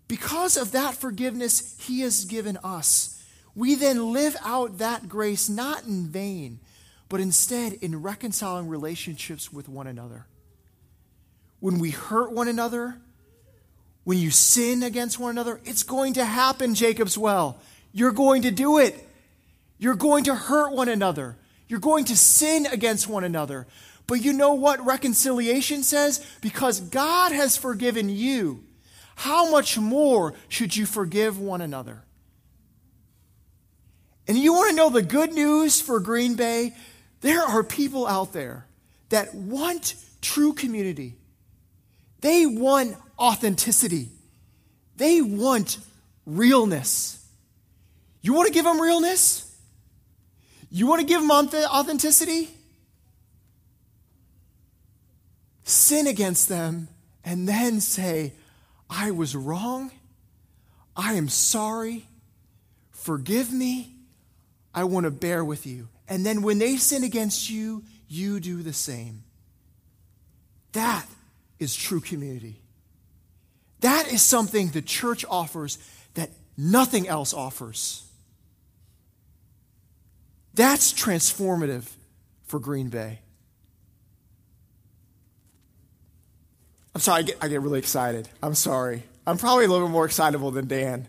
because 0.06 0.58
of 0.58 0.72
that 0.72 0.94
forgiveness 0.94 1.76
He 1.80 2.00
has 2.00 2.26
given 2.26 2.58
us, 2.62 3.13
we 3.54 3.74
then 3.74 4.12
live 4.12 4.36
out 4.44 4.78
that 4.78 5.08
grace 5.08 5.48
not 5.48 5.84
in 5.84 6.06
vain, 6.08 6.60
but 7.08 7.20
instead 7.20 7.74
in 7.74 8.02
reconciling 8.02 8.68
relationships 8.68 9.52
with 9.52 9.68
one 9.68 9.86
another. 9.86 10.26
When 11.60 11.78
we 11.78 11.90
hurt 11.90 12.32
one 12.32 12.48
another, 12.48 13.00
when 14.02 14.18
you 14.18 14.30
sin 14.30 14.82
against 14.82 15.18
one 15.18 15.30
another, 15.30 15.60
it's 15.64 15.82
going 15.82 16.14
to 16.14 16.24
happen, 16.24 16.74
Jacob's 16.74 17.16
well. 17.16 17.58
You're 17.92 18.12
going 18.12 18.42
to 18.42 18.50
do 18.50 18.78
it. 18.78 19.08
You're 19.78 19.94
going 19.94 20.24
to 20.24 20.34
hurt 20.34 20.72
one 20.72 20.88
another. 20.88 21.36
You're 21.68 21.80
going 21.80 22.04
to 22.06 22.16
sin 22.16 22.66
against 22.66 23.08
one 23.08 23.24
another. 23.24 23.66
But 24.06 24.22
you 24.22 24.32
know 24.32 24.54
what 24.54 24.84
reconciliation 24.84 25.82
says? 25.82 26.24
Because 26.40 26.80
God 26.80 27.32
has 27.32 27.56
forgiven 27.56 28.08
you. 28.10 28.64
how 29.16 29.50
much 29.50 29.78
more 29.78 30.34
should 30.48 30.76
you 30.76 30.86
forgive 30.86 31.38
one 31.38 31.60
another? 31.60 32.02
And 34.26 34.38
you 34.38 34.52
want 34.52 34.70
to 34.70 34.76
know 34.76 34.90
the 34.90 35.02
good 35.02 35.32
news 35.32 35.80
for 35.80 36.00
Green 36.00 36.34
Bay? 36.34 36.74
There 37.20 37.42
are 37.42 37.62
people 37.62 38.06
out 38.06 38.32
there 38.32 38.66
that 39.10 39.34
want 39.34 39.94
true 40.20 40.52
community. 40.52 41.14
They 42.20 42.46
want 42.46 42.96
authenticity. 43.18 44.08
They 44.96 45.20
want 45.20 45.78
realness. 46.26 47.26
You 48.22 48.32
want 48.32 48.46
to 48.48 48.54
give 48.54 48.64
them 48.64 48.80
realness? 48.80 49.54
You 50.70 50.86
want 50.86 51.00
to 51.00 51.06
give 51.06 51.20
them 51.20 51.30
authenticity? 51.30 52.48
Sin 55.64 56.06
against 56.06 56.48
them 56.48 56.88
and 57.24 57.48
then 57.48 57.80
say, 57.80 58.32
I 58.88 59.10
was 59.10 59.36
wrong. 59.36 59.90
I 60.96 61.14
am 61.14 61.28
sorry. 61.28 62.06
Forgive 62.90 63.52
me. 63.52 63.93
I 64.74 64.84
want 64.84 65.04
to 65.04 65.10
bear 65.10 65.44
with 65.44 65.66
you. 65.66 65.88
And 66.08 66.26
then 66.26 66.42
when 66.42 66.58
they 66.58 66.76
sin 66.76 67.04
against 67.04 67.48
you, 67.48 67.84
you 68.08 68.40
do 68.40 68.62
the 68.62 68.72
same. 68.72 69.24
That 70.72 71.06
is 71.58 71.74
true 71.74 72.00
community. 72.00 72.60
That 73.80 74.08
is 74.12 74.22
something 74.22 74.68
the 74.68 74.82
church 74.82 75.24
offers 75.28 75.78
that 76.14 76.30
nothing 76.56 77.06
else 77.06 77.32
offers. 77.32 78.04
That's 80.54 80.92
transformative 80.92 81.88
for 82.44 82.58
Green 82.58 82.88
Bay. 82.88 83.20
I'm 86.94 87.00
sorry, 87.00 87.18
I 87.18 87.22
get, 87.22 87.36
I 87.40 87.48
get 87.48 87.60
really 87.60 87.80
excited. 87.80 88.28
I'm 88.42 88.54
sorry. 88.54 89.02
I'm 89.26 89.36
probably 89.36 89.64
a 89.64 89.68
little 89.68 89.88
bit 89.88 89.92
more 89.92 90.04
excitable 90.04 90.50
than 90.50 90.68
Dan. 90.68 91.08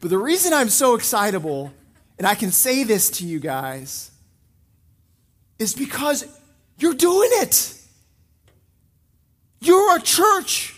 But 0.00 0.10
the 0.10 0.18
reason 0.18 0.52
I'm 0.52 0.68
so 0.68 0.94
excitable, 0.94 1.72
and 2.20 2.26
I 2.26 2.34
can 2.34 2.52
say 2.52 2.84
this 2.84 3.08
to 3.12 3.26
you 3.26 3.40
guys, 3.40 4.10
is 5.58 5.72
because 5.74 6.26
you're 6.76 6.92
doing 6.92 7.30
it. 7.32 7.74
You're 9.62 9.96
a 9.96 10.00
church. 10.02 10.76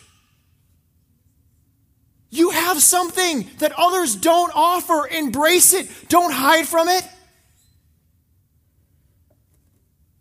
You 2.30 2.50
have 2.50 2.80
something 2.80 3.50
that 3.58 3.72
others 3.76 4.14
don't 4.14 4.52
offer. 4.54 5.08
Embrace 5.08 5.72
it. 5.72 5.90
Don't 6.08 6.32
hide 6.32 6.68
from 6.68 6.86
it. 6.86 7.04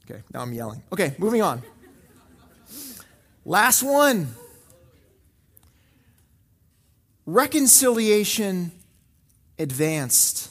Okay, 0.09 0.23
now 0.33 0.41
I'm 0.41 0.53
yelling. 0.53 0.81
Okay, 0.91 1.13
moving 1.19 1.43
on. 1.43 1.61
Last 3.45 3.83
one 3.83 4.33
reconciliation 7.27 8.71
advanced. 9.59 10.47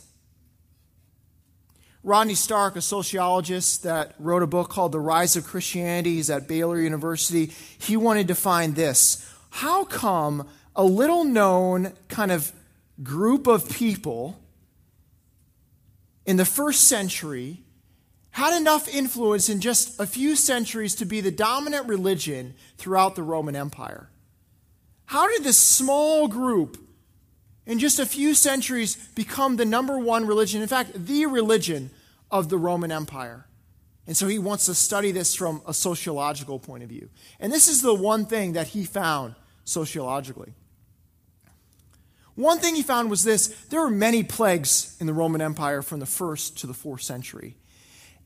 Rodney 2.03 2.35
Stark, 2.35 2.77
a 2.77 2.81
sociologist 2.81 3.83
that 3.83 4.15
wrote 4.19 4.43
a 4.43 4.47
book 4.47 4.71
called 4.71 4.93
The 4.93 5.01
Rise 5.01 5.37
of 5.37 5.45
Christianity, 5.45 6.15
he's 6.15 6.31
at 6.31 6.49
Baylor 6.49 6.81
University, 6.81 7.53
he 7.79 7.97
wanted 7.97 8.29
to 8.29 8.35
find 8.35 8.75
this. 8.75 9.27
How 9.51 9.85
come 9.85 10.49
a 10.75 10.85
little 10.85 11.25
known 11.25 11.93
kind 12.09 12.33
of 12.33 12.53
group 13.03 13.47
of 13.47 13.69
people 13.69 14.39
in 16.25 16.37
the 16.37 16.45
first 16.45 16.89
century 16.89 17.63
had 18.31 18.59
enough 18.59 18.89
influence 18.89 19.49
in 19.49 19.61
just 19.61 19.99
a 19.99 20.07
few 20.07 20.37
centuries 20.37 20.95
to 20.95 21.05
be 21.05 21.21
the 21.21 21.31
dominant 21.31 21.87
religion 21.87 22.55
throughout 22.79 23.17
the 23.17 23.23
Roman 23.23 23.57
Empire. 23.57 24.09
How 25.07 25.29
did 25.29 25.43
this 25.43 25.59
small 25.59 26.29
group 26.29 26.79
in 27.67 27.79
just 27.79 27.99
a 27.99 28.07
few 28.07 28.35
centuries 28.35 28.97
become 29.15 29.57
the 29.57 29.65
number 29.65 29.99
one 29.99 30.27
religion, 30.27 30.63
in 30.63 30.69
fact, 30.69 31.07
the 31.07 31.27
religion 31.27 31.91
of 32.31 32.49
the 32.49 32.59
Roman 32.59 32.93
Empire? 32.93 33.47
And 34.07 34.17
so 34.17 34.27
he 34.27 34.39
wants 34.39 34.67
to 34.67 34.75
study 34.75 35.13
this 35.13 35.35
from 35.35 35.63
a 35.67 35.75
sociological 35.75 36.59
point 36.59 36.83
of 36.83 36.89
view. 36.89 37.11
And 37.39 37.53
this 37.53 37.69
is 37.69 37.83
the 37.83 37.95
one 37.95 38.27
thing 38.27 38.55
that 38.55 38.69
he 38.69 38.85
found 38.85 39.35
sociologically. 39.65 40.55
One 42.35 42.59
thing 42.59 42.75
he 42.75 42.83
found 42.83 43.11
was 43.11 43.23
this 43.23 43.49
there 43.69 43.81
were 43.81 43.91
many 43.91 44.23
plagues 44.23 44.97
in 44.99 45.07
the 45.07 45.13
Roman 45.13 45.41
Empire 45.41 45.83
from 45.83 46.01
the 46.01 46.07
first 46.07 46.59
to 46.59 46.67
the 46.67 46.75
fourth 46.75 47.03
century. 47.03 47.57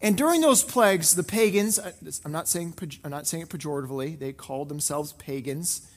And 0.00 0.16
during 0.16 0.40
those 0.40 0.62
plagues, 0.62 1.14
the 1.14 1.22
pagans, 1.22 1.78
uh, 1.78 1.92
I'm 2.24 2.32
not 2.32 2.48
saying, 2.48 2.74
I'm 3.04 3.10
not 3.10 3.26
saying 3.26 3.44
it 3.44 3.48
pejoratively, 3.48 4.18
they 4.18 4.32
called 4.32 4.68
themselves 4.68 5.14
pagans. 5.14 5.90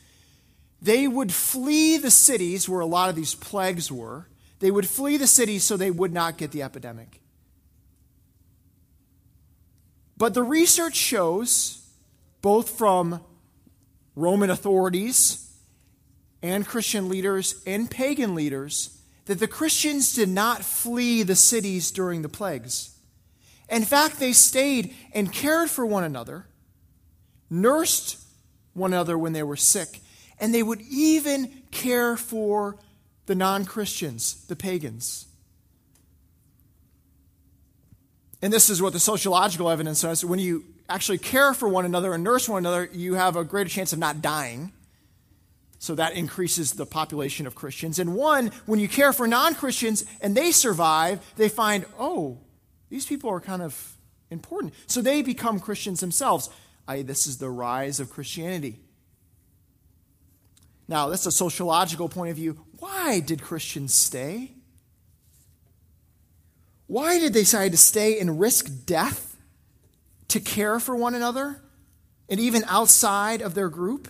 They 0.82 1.08
would 1.08 1.34
flee 1.34 1.98
the 1.98 2.12
cities 2.12 2.70
where 2.70 2.82
a 2.82 2.86
lot 2.86 3.10
of 3.10 3.16
these 3.16 3.36
plagues 3.36 3.92
were. 3.92 4.28
They 4.60 4.72
would 4.72 4.88
flee 4.88 5.18
the 5.18 5.28
cities 5.28 5.64
so 5.64 5.78
they 5.78 5.92
would 5.92 6.14
not 6.14 6.38
get 6.38 6.52
the 6.52 6.64
epidemic. 6.64 7.22
But 10.18 10.34
the 10.34 10.44
research 10.44 10.96
shows, 10.96 11.86
both 12.42 12.70
from 12.72 13.22
Roman 14.16 14.50
authorities 14.50 15.56
and 16.42 16.66
Christian 16.66 17.08
leaders 17.08 17.62
and 17.68 17.90
pagan 17.90 18.34
leaders, 18.34 19.00
that 19.26 19.40
the 19.40 19.48
Christians 19.48 20.14
did 20.14 20.30
not 20.30 20.64
flee 20.64 21.22
the 21.22 21.36
cities 21.36 21.92
during 21.92 22.22
the 22.22 22.30
plagues. 22.30 22.98
In 23.70 23.84
fact, 23.84 24.20
they 24.20 24.34
stayed 24.34 24.96
and 25.14 25.32
cared 25.32 25.70
for 25.70 25.86
one 25.86 26.04
another, 26.04 26.48
nursed 27.50 28.18
one 28.74 28.94
another 28.94 29.18
when 29.18 29.34
they 29.34 29.44
were 29.44 29.58
sick, 29.58 30.00
and 30.40 30.54
they 30.54 30.64
would 30.64 30.82
even 30.82 31.52
care 31.72 32.18
for 32.18 32.78
the 33.26 33.36
non 33.36 33.66
Christians, 33.66 34.46
the 34.48 34.56
pagans. 34.56 35.26
And 38.42 38.54
this 38.54 38.70
is 38.70 38.82
what 38.82 38.94
the 38.94 39.00
sociological 39.00 39.70
evidence 39.70 40.00
says. 40.00 40.24
When 40.24 40.40
you 40.40 40.64
actually 40.90 41.18
care 41.18 41.54
for 41.54 41.68
one 41.68 41.86
another 41.86 42.14
and 42.14 42.24
nurse 42.24 42.48
one 42.48 42.60
another, 42.60 42.90
you 42.94 43.16
have 43.16 43.36
a 43.36 43.44
greater 43.44 43.70
chance 43.70 43.94
of 43.94 44.00
not 44.00 44.22
dying. 44.22 44.72
So 45.80 45.96
that 45.96 46.14
increases 46.14 46.74
the 46.74 46.86
population 46.86 47.46
of 47.46 47.56
Christians. 47.56 48.00
And 48.00 48.16
one, 48.16 48.52
when 48.66 48.80
you 48.80 48.88
care 48.88 49.14
for 49.14 49.28
non 49.28 49.56
Christians 49.56 50.06
and 50.22 50.36
they 50.36 50.52
survive, 50.52 51.20
they 51.36 51.50
find, 51.50 51.86
oh, 52.00 52.40
these 52.90 53.06
people 53.06 53.30
are 53.30 53.40
kind 53.40 53.62
of 53.62 53.94
important. 54.30 54.74
So 54.88 55.02
they 55.02 55.22
become 55.22 55.60
Christians 55.60 56.00
themselves. 56.00 56.50
I, 56.88 57.02
this 57.02 57.28
is 57.28 57.38
the 57.38 57.50
rise 57.50 58.00
of 58.00 58.10
Christianity. 58.10 58.80
Now, 60.88 61.10
that's 61.10 61.26
a 61.26 61.32
sociological 61.32 62.08
point 62.08 62.32
of 62.32 62.38
view. 62.38 62.66
Why 62.80 63.20
did 63.20 63.42
Christians 63.42 63.94
stay? 63.94 64.54
Why 66.88 67.20
did 67.20 67.34
they 67.34 67.42
decide 67.42 67.72
to 67.72 67.78
stay 67.78 68.20
and 68.20 68.40
risk 68.40 68.86
death 68.86 69.36
to 70.30 70.40
care 70.40 70.80
for 70.80 70.96
one 70.96 71.16
another 71.16 71.62
and 72.30 72.40
even 72.40 72.64
outside 72.68 73.42
of 73.42 73.54
their 73.54 73.70
group? 73.70 74.08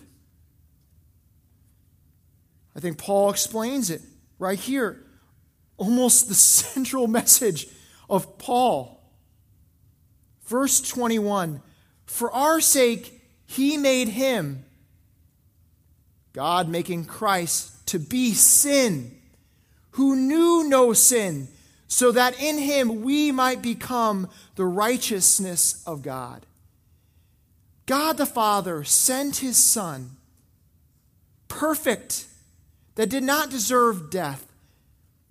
I 2.75 2.79
think 2.79 2.99
Paul 2.99 3.31
explains 3.31 3.89
it 3.89 4.01
right 4.37 4.59
here. 4.59 5.03
Almost 5.77 6.27
the 6.27 6.35
central 6.35 7.07
message 7.07 7.67
of 8.07 8.37
Paul. 8.37 9.01
Verse 10.45 10.79
21 10.81 11.61
For 12.05 12.31
our 12.31 12.61
sake, 12.61 13.21
he 13.47 13.77
made 13.77 14.09
him, 14.09 14.65
God 16.37 16.69
making 16.69 17.05
Christ, 17.05 17.87
to 17.87 17.97
be 17.97 18.35
sin, 18.35 19.11
who 19.93 20.15
knew 20.15 20.69
no 20.69 20.93
sin, 20.93 21.47
so 21.87 22.11
that 22.11 22.39
in 22.39 22.59
him 22.59 23.01
we 23.01 23.31
might 23.31 23.63
become 23.63 24.29
the 24.53 24.63
righteousness 24.63 25.81
of 25.87 26.03
God. 26.03 26.45
God 27.87 28.17
the 28.17 28.27
Father 28.27 28.83
sent 28.83 29.37
his 29.37 29.57
Son, 29.57 30.11
perfect, 31.47 32.27
that 32.93 33.09
did 33.09 33.23
not 33.23 33.49
deserve 33.49 34.11
death, 34.11 34.45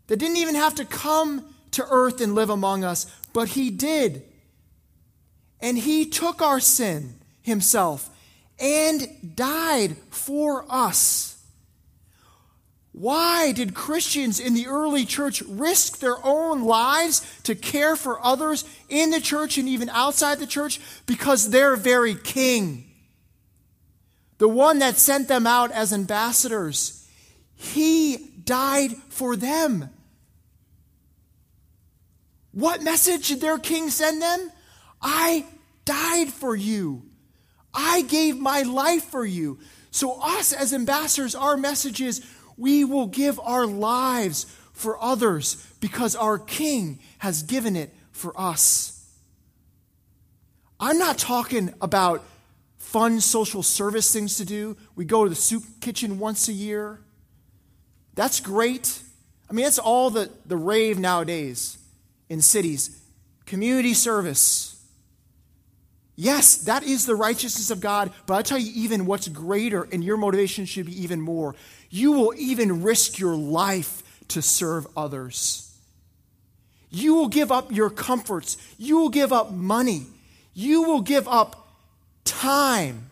that 0.08 0.16
didn't 0.16 0.38
even 0.38 0.56
have 0.56 0.74
to 0.74 0.84
come 0.84 1.54
to 1.70 1.86
earth 1.88 2.20
and 2.20 2.34
live 2.34 2.50
among 2.50 2.82
us, 2.82 3.06
but 3.32 3.50
he 3.50 3.70
did. 3.70 4.24
And 5.60 5.78
he 5.78 6.04
took 6.04 6.42
our 6.42 6.58
sin 6.58 7.20
himself 7.42 8.10
and 8.58 9.36
died 9.36 9.96
for 10.10 10.64
us. 10.68 11.36
Why 12.92 13.52
did 13.52 13.74
Christians 13.74 14.40
in 14.40 14.54
the 14.54 14.68
early 14.68 15.04
church 15.04 15.42
risk 15.42 15.98
their 15.98 16.16
own 16.24 16.62
lives 16.62 17.20
to 17.42 17.54
care 17.54 17.94
for 17.94 18.24
others 18.24 18.64
in 18.88 19.10
the 19.10 19.20
church 19.20 19.58
and 19.58 19.68
even 19.68 19.90
outside 19.90 20.38
the 20.38 20.46
church? 20.46 20.80
Because 21.04 21.50
their 21.50 21.76
very 21.76 22.14
king, 22.14 22.90
the 24.38 24.48
one 24.48 24.78
that 24.78 24.96
sent 24.96 25.28
them 25.28 25.46
out 25.46 25.70
as 25.72 25.92
ambassadors, 25.92 27.06
he 27.54 28.16
died 28.44 28.92
for 29.10 29.36
them. 29.36 29.90
What 32.52 32.82
message 32.82 33.28
did 33.28 33.42
their 33.42 33.58
king 33.58 33.90
send 33.90 34.22
them? 34.22 34.50
I 35.02 35.44
died 35.84 36.28
for 36.28 36.56
you. 36.56 37.02
I 37.76 38.02
gave 38.02 38.38
my 38.38 38.62
life 38.62 39.04
for 39.04 39.24
you. 39.24 39.58
So, 39.90 40.18
us 40.20 40.52
as 40.52 40.72
ambassadors, 40.72 41.34
our 41.34 41.56
message 41.56 42.00
is 42.00 42.26
we 42.56 42.84
will 42.84 43.06
give 43.06 43.38
our 43.40 43.66
lives 43.66 44.44
for 44.72 45.02
others 45.02 45.56
because 45.80 46.16
our 46.16 46.38
King 46.38 46.98
has 47.18 47.42
given 47.42 47.76
it 47.76 47.94
for 48.12 48.38
us. 48.38 48.92
I'm 50.80 50.98
not 50.98 51.18
talking 51.18 51.72
about 51.80 52.22
fun 52.78 53.20
social 53.20 53.62
service 53.62 54.12
things 54.12 54.36
to 54.36 54.44
do. 54.44 54.76
We 54.94 55.04
go 55.04 55.24
to 55.24 55.30
the 55.30 55.36
soup 55.36 55.64
kitchen 55.80 56.18
once 56.18 56.48
a 56.48 56.52
year. 56.52 57.00
That's 58.14 58.40
great. 58.40 59.00
I 59.48 59.52
mean, 59.52 59.64
that's 59.64 59.78
all 59.78 60.10
the, 60.10 60.30
the 60.46 60.56
rave 60.56 60.98
nowadays 60.98 61.78
in 62.28 62.40
cities. 62.40 63.00
Community 63.44 63.94
service. 63.94 64.65
Yes, 66.16 66.56
that 66.56 66.82
is 66.82 67.04
the 67.04 67.14
righteousness 67.14 67.70
of 67.70 67.80
God, 67.80 68.10
but 68.26 68.34
I 68.34 68.42
tell 68.42 68.58
you, 68.58 68.72
even 68.74 69.04
what's 69.04 69.28
greater, 69.28 69.86
and 69.92 70.02
your 70.02 70.16
motivation 70.16 70.64
should 70.64 70.86
be 70.86 71.02
even 71.02 71.20
more. 71.20 71.54
You 71.90 72.12
will 72.12 72.32
even 72.36 72.82
risk 72.82 73.18
your 73.18 73.36
life 73.36 74.02
to 74.28 74.40
serve 74.40 74.86
others. 74.96 75.62
You 76.90 77.14
will 77.14 77.28
give 77.28 77.52
up 77.52 77.70
your 77.70 77.90
comforts. 77.90 78.56
You 78.78 78.96
will 78.96 79.10
give 79.10 79.30
up 79.30 79.52
money. 79.52 80.06
You 80.54 80.82
will 80.84 81.02
give 81.02 81.28
up 81.28 81.68
time. 82.24 83.10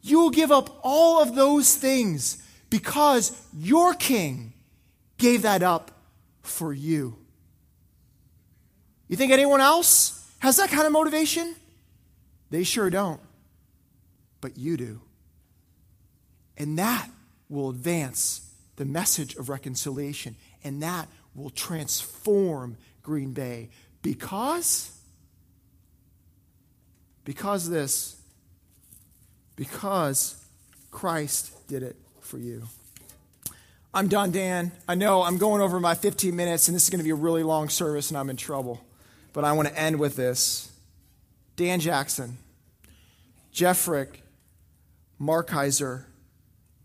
You 0.00 0.20
will 0.20 0.30
give 0.30 0.50
up 0.50 0.78
all 0.82 1.22
of 1.22 1.34
those 1.34 1.76
things 1.76 2.42
because 2.70 3.38
your 3.54 3.92
king 3.92 4.54
gave 5.18 5.42
that 5.42 5.62
up 5.62 5.90
for 6.42 6.72
you. 6.72 7.16
You 9.08 9.16
think 9.16 9.32
anyone 9.32 9.60
else 9.60 10.32
has 10.38 10.56
that 10.56 10.70
kind 10.70 10.86
of 10.86 10.92
motivation? 10.92 11.54
They 12.50 12.64
sure 12.64 12.90
don't. 12.90 13.20
But 14.40 14.58
you 14.58 14.76
do. 14.76 15.00
And 16.56 16.78
that 16.78 17.08
will 17.48 17.70
advance 17.70 18.52
the 18.76 18.84
message 18.84 19.36
of 19.36 19.48
reconciliation, 19.48 20.36
and 20.62 20.82
that 20.82 21.08
will 21.34 21.50
transform 21.50 22.76
Green 23.02 23.32
Bay 23.32 23.70
because 24.02 24.90
because 27.24 27.68
this 27.68 28.20
because 29.56 30.44
Christ 30.90 31.66
did 31.68 31.82
it 31.82 31.96
for 32.20 32.38
you. 32.38 32.64
I'm 33.92 34.08
done, 34.08 34.32
Dan. 34.32 34.72
I 34.88 34.96
know 34.96 35.22
I'm 35.22 35.38
going 35.38 35.62
over 35.62 35.78
my 35.78 35.94
15 35.94 36.34
minutes, 36.34 36.66
and 36.66 36.74
this 36.74 36.84
is 36.84 36.90
going 36.90 36.98
to 36.98 37.04
be 37.04 37.10
a 37.10 37.14
really 37.14 37.44
long 37.44 37.68
service, 37.68 38.10
and 38.10 38.18
I'm 38.18 38.28
in 38.28 38.36
trouble. 38.36 38.84
But 39.34 39.44
I 39.44 39.52
want 39.52 39.68
to 39.68 39.78
end 39.78 39.98
with 39.98 40.16
this. 40.16 40.72
Dan 41.56 41.80
Jackson, 41.80 42.38
Jeff 43.52 43.76
Frick, 43.78 44.22
Mark 45.18 45.50
Heiser, 45.50 46.04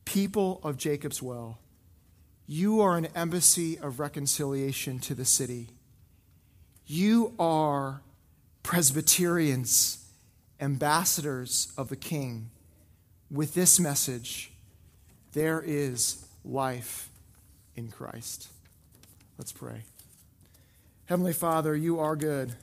people 0.03 0.59
of 0.63 0.77
Jacob's 0.77 1.21
Well, 1.21 1.59
you 2.45 2.81
are 2.81 2.97
an 2.97 3.07
embassy 3.15 3.77
of 3.79 3.99
reconciliation 3.99 4.99
to 4.99 5.15
the 5.15 5.25
city. 5.25 5.69
You 6.85 7.33
are 7.39 8.01
Presbyterians, 8.63 10.05
ambassadors 10.59 11.71
of 11.77 11.89
the 11.89 11.95
King. 11.95 12.49
With 13.31 13.53
this 13.53 13.79
message, 13.79 14.51
there 15.33 15.61
is 15.63 16.25
life 16.43 17.09
in 17.75 17.89
Christ. 17.89 18.47
Let's 19.37 19.51
pray. 19.51 19.83
Heavenly 21.09 21.33
Father, 21.33 21.75
you 21.75 21.99
are 21.99 22.15
good. 22.15 22.53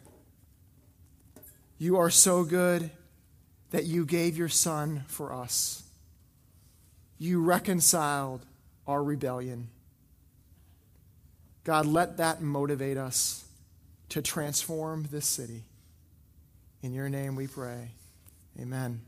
You 1.78 1.96
are 1.96 2.10
so 2.10 2.44
good 2.44 2.92
that 3.72 3.86
you 3.86 4.06
gave 4.06 4.36
your 4.36 4.48
Son 4.48 5.02
for 5.08 5.32
us. 5.32 5.82
You 7.18 7.42
reconciled 7.42 8.46
our 8.86 9.02
rebellion. 9.02 9.66
God, 11.64 11.86
let 11.86 12.18
that 12.18 12.40
motivate 12.40 12.96
us 12.96 13.46
to 14.10 14.22
transform 14.22 15.08
this 15.10 15.26
city. 15.26 15.64
In 16.82 16.92
your 16.92 17.08
name 17.08 17.34
we 17.34 17.48
pray. 17.48 17.90
Amen. 18.60 19.00